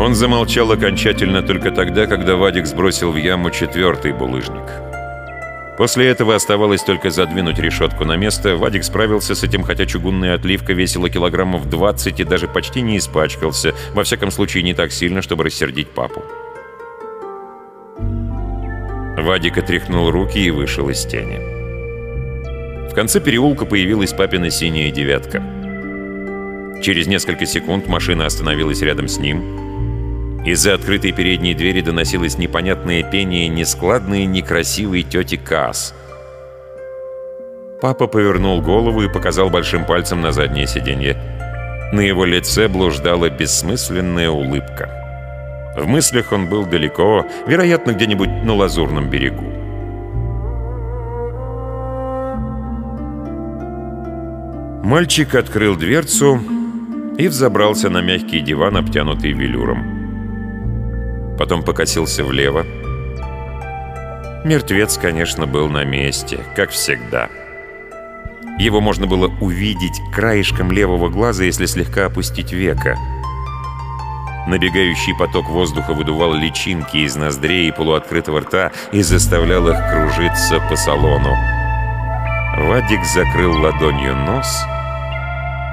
Он 0.00 0.14
замолчал 0.14 0.72
окончательно 0.72 1.42
только 1.42 1.70
тогда, 1.70 2.06
когда 2.06 2.34
Вадик 2.36 2.64
сбросил 2.64 3.12
в 3.12 3.16
яму 3.16 3.50
четвертый 3.50 4.14
булыжник. 4.14 4.64
После 5.76 6.08
этого 6.08 6.34
оставалось 6.34 6.82
только 6.82 7.10
задвинуть 7.10 7.58
решетку 7.58 8.06
на 8.06 8.16
место. 8.16 8.56
Вадик 8.56 8.82
справился 8.82 9.34
с 9.34 9.42
этим, 9.42 9.62
хотя 9.62 9.84
чугунная 9.84 10.36
отливка 10.36 10.72
весила 10.72 11.10
килограммов 11.10 11.68
20 11.68 12.18
и 12.18 12.24
даже 12.24 12.48
почти 12.48 12.80
не 12.80 12.96
испачкался. 12.96 13.74
Во 13.92 14.02
всяком 14.02 14.30
случае, 14.30 14.62
не 14.62 14.72
так 14.72 14.90
сильно, 14.90 15.20
чтобы 15.20 15.44
рассердить 15.44 15.90
папу. 15.90 16.24
Вадик 19.18 19.58
отряхнул 19.58 20.10
руки 20.10 20.38
и 20.38 20.50
вышел 20.50 20.88
из 20.88 21.04
тени. 21.04 21.40
В 22.90 22.94
конце 22.94 23.20
переулка 23.20 23.66
появилась 23.66 24.14
папина 24.14 24.48
синяя 24.48 24.90
девятка. 24.90 25.42
Через 26.82 27.06
несколько 27.06 27.44
секунд 27.44 27.86
машина 27.86 28.24
остановилась 28.24 28.80
рядом 28.80 29.06
с 29.06 29.18
ним— 29.18 29.60
из-за 30.44 30.74
открытой 30.74 31.12
передней 31.12 31.54
двери 31.54 31.82
доносилось 31.82 32.38
непонятное 32.38 33.02
пение 33.02 33.46
нескладной, 33.48 34.24
некрасивой 34.24 35.02
тети 35.02 35.36
Касс. 35.36 35.94
Папа 37.82 38.06
повернул 38.06 38.62
голову 38.62 39.02
и 39.02 39.12
показал 39.12 39.50
большим 39.50 39.84
пальцем 39.84 40.22
на 40.22 40.32
заднее 40.32 40.66
сиденье. 40.66 41.16
На 41.92 42.00
его 42.00 42.24
лице 42.24 42.68
блуждала 42.68 43.28
бессмысленная 43.28 44.30
улыбка. 44.30 44.88
В 45.76 45.86
мыслях 45.86 46.32
он 46.32 46.48
был 46.48 46.64
далеко, 46.64 47.26
вероятно, 47.46 47.92
где-нибудь 47.92 48.28
на 48.44 48.54
Лазурном 48.54 49.10
берегу. 49.10 49.44
Мальчик 54.82 55.34
открыл 55.34 55.76
дверцу 55.76 56.40
и 57.18 57.28
взобрался 57.28 57.90
на 57.90 58.00
мягкий 58.00 58.40
диван, 58.40 58.76
обтянутый 58.76 59.32
велюром 59.32 59.99
потом 61.40 61.62
покосился 61.62 62.22
влево. 62.22 62.66
Мертвец, 64.44 64.98
конечно, 64.98 65.46
был 65.46 65.70
на 65.70 65.84
месте, 65.84 66.40
как 66.54 66.68
всегда. 66.68 67.30
Его 68.58 68.82
можно 68.82 69.06
было 69.06 69.28
увидеть 69.40 70.02
краешком 70.14 70.70
левого 70.70 71.08
глаза, 71.08 71.44
если 71.44 71.64
слегка 71.64 72.04
опустить 72.04 72.52
века. 72.52 72.98
Набегающий 74.48 75.16
поток 75.18 75.48
воздуха 75.48 75.94
выдувал 75.94 76.34
личинки 76.34 76.98
из 76.98 77.16
ноздрей 77.16 77.68
и 77.68 77.72
полуоткрытого 77.72 78.40
рта 78.40 78.70
и 78.92 79.00
заставлял 79.00 79.66
их 79.66 79.78
кружиться 79.90 80.60
по 80.68 80.76
салону. 80.76 81.34
Вадик 82.68 83.02
закрыл 83.06 83.58
ладонью 83.58 84.14
нос 84.14 84.62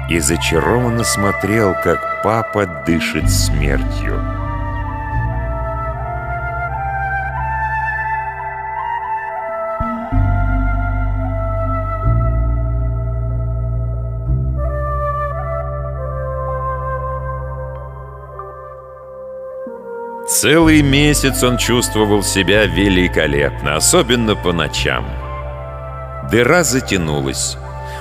и 0.08 0.18
зачарованно 0.18 1.04
смотрел, 1.04 1.74
как 1.84 2.22
папа 2.22 2.64
дышит 2.86 3.28
смертью. 3.28 4.37
Целый 20.40 20.82
месяц 20.82 21.42
он 21.42 21.58
чувствовал 21.58 22.22
себя 22.22 22.64
великолепно, 22.66 23.74
особенно 23.74 24.36
по 24.36 24.52
ночам. 24.52 25.04
Дыра 26.30 26.62
затянулась. 26.62 27.56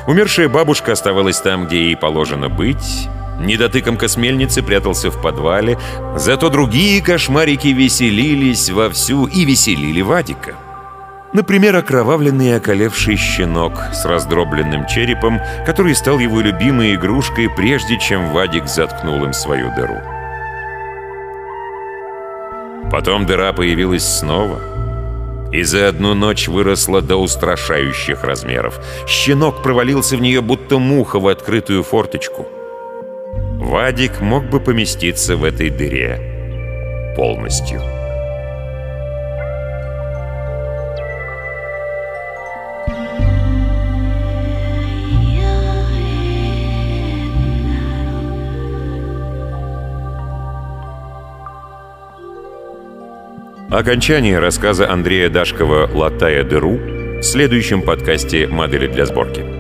Умершая 0.06 0.47
бабушка 0.47 0.91
оставалась 0.91 1.41
там, 1.41 1.65
где 1.65 1.86
ей 1.86 1.97
положено 1.97 2.47
быть. 2.47 3.10
Недотыкомка 3.39 4.08
с 4.08 4.17
мельницы 4.17 4.62
прятался 4.62 5.10
в 5.10 5.19
подвале. 5.19 5.80
Зато 6.15 6.50
другие 6.50 7.02
кошмарики 7.02 7.69
веселились 7.69 8.69
вовсю 8.69 9.26
и 9.26 9.43
веселили 9.43 10.02
Вадика. 10.02 10.54
Например, 11.34 11.76
окровавленный 11.76 12.50
и 12.50 12.54
околевший 12.54 13.15
щенок 13.15 13.82
с 13.93 14.06
раздробленным 14.06 14.86
черепом, 14.86 15.41
который 15.65 15.95
стал 15.95 16.19
его 16.19 16.39
любимой 16.41 16.93
игрушкой, 16.93 17.50
прежде 17.50 17.97
чем 17.97 18.32
Вадик 18.32 18.67
заткнул 18.67 19.26
им 19.26 19.34
свою 19.34 19.73
дыру. 19.76 20.16
Потом 22.91 23.26
дыра 23.26 23.54
появилась 23.54 24.06
снова. 24.06 24.60
И 25.52 25.63
за 25.63 25.88
одну 25.88 26.13
ночь 26.13 26.47
выросла 26.47 27.02
до 27.02 27.15
устрашающих 27.17 28.23
размеров. 28.23 28.80
Щенок 29.08 29.63
провалился 29.63 30.17
в 30.17 30.21
нее, 30.21 30.41
будто 30.41 30.78
муха 30.78 31.19
в 31.19 31.28
открытую 31.28 31.84
форточку. 31.84 32.47
Вадик 33.58 34.21
мог 34.21 34.45
бы 34.50 34.60
поместиться 34.60 35.36
в 35.36 35.43
этой 35.43 35.69
дыре 35.69 37.13
полностью. 37.15 37.96
Окончание 53.78 54.40
рассказа 54.40 54.90
Андрея 54.90 55.30
Дашкова 55.30 55.88
«Латая 55.94 56.44
дыру» 56.44 56.80
в 57.20 57.22
следующем 57.22 57.84
подкасте 57.84 58.48
«Модели 58.48 58.88
для 58.88 59.06
сборки». 59.06 59.57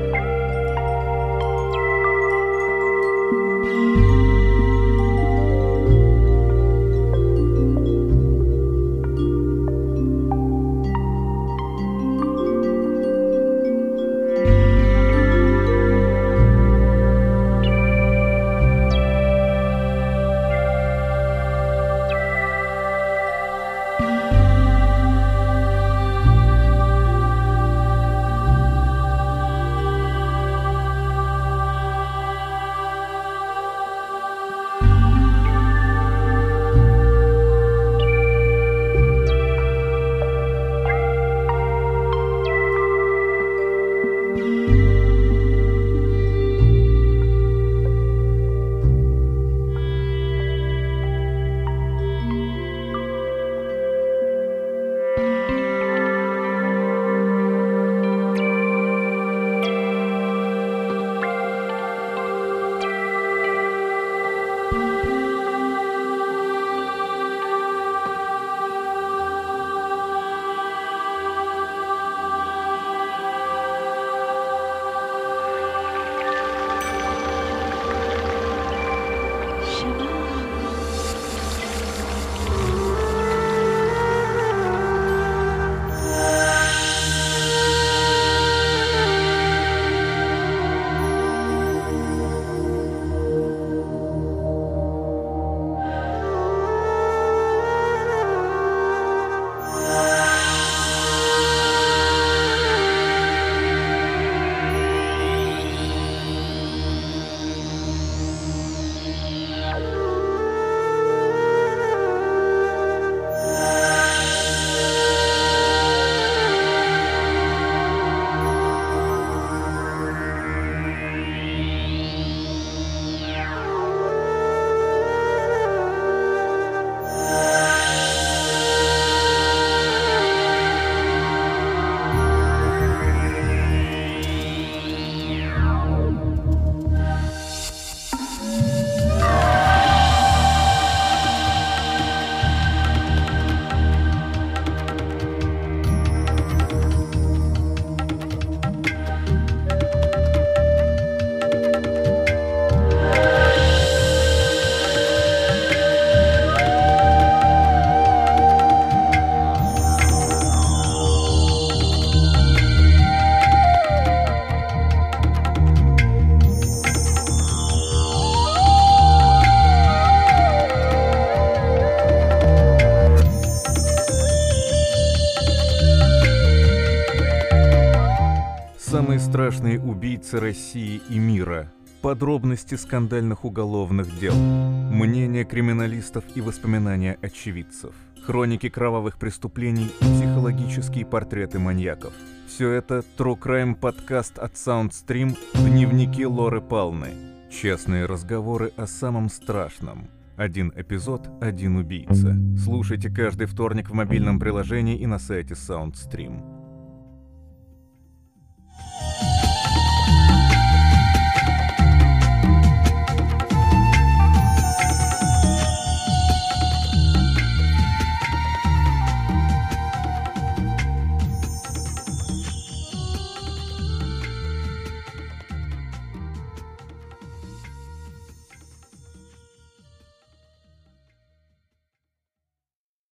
Страшные 179.27 179.77
убийцы 179.77 180.39
России 180.39 181.01
и 181.09 181.19
мира, 181.19 181.69
подробности 182.01 182.75
скандальных 182.75 183.43
уголовных 183.43 184.17
дел, 184.21 184.33
мнения 184.33 185.43
криминалистов 185.43 186.23
и 186.35 186.39
воспоминания 186.39 187.17
очевидцев, 187.21 187.93
хроники 188.25 188.69
кровавых 188.69 189.17
преступлений 189.17 189.91
и 189.99 190.03
психологические 190.05 191.05
портреты 191.05 191.59
маньяков. 191.59 192.13
Все 192.47 192.71
это 192.71 193.03
True 193.17 193.37
Crime 193.37 193.75
подкаст 193.75 194.39
от 194.39 194.53
Soundstream 194.53 195.37
«Дневники 195.55 196.25
Лоры 196.25 196.61
Палны». 196.61 197.09
Честные 197.51 198.05
разговоры 198.05 198.71
о 198.77 198.87
самом 198.87 199.27
страшном. 199.27 200.07
Один 200.37 200.71
эпизод, 200.73 201.29
один 201.41 201.75
убийца. 201.75 202.37
Слушайте 202.63 203.09
каждый 203.09 203.47
вторник 203.47 203.89
в 203.89 203.93
мобильном 203.93 204.39
приложении 204.39 204.97
и 204.97 205.05
на 205.05 205.19
сайте 205.19 205.53
Soundstream. 205.53 206.56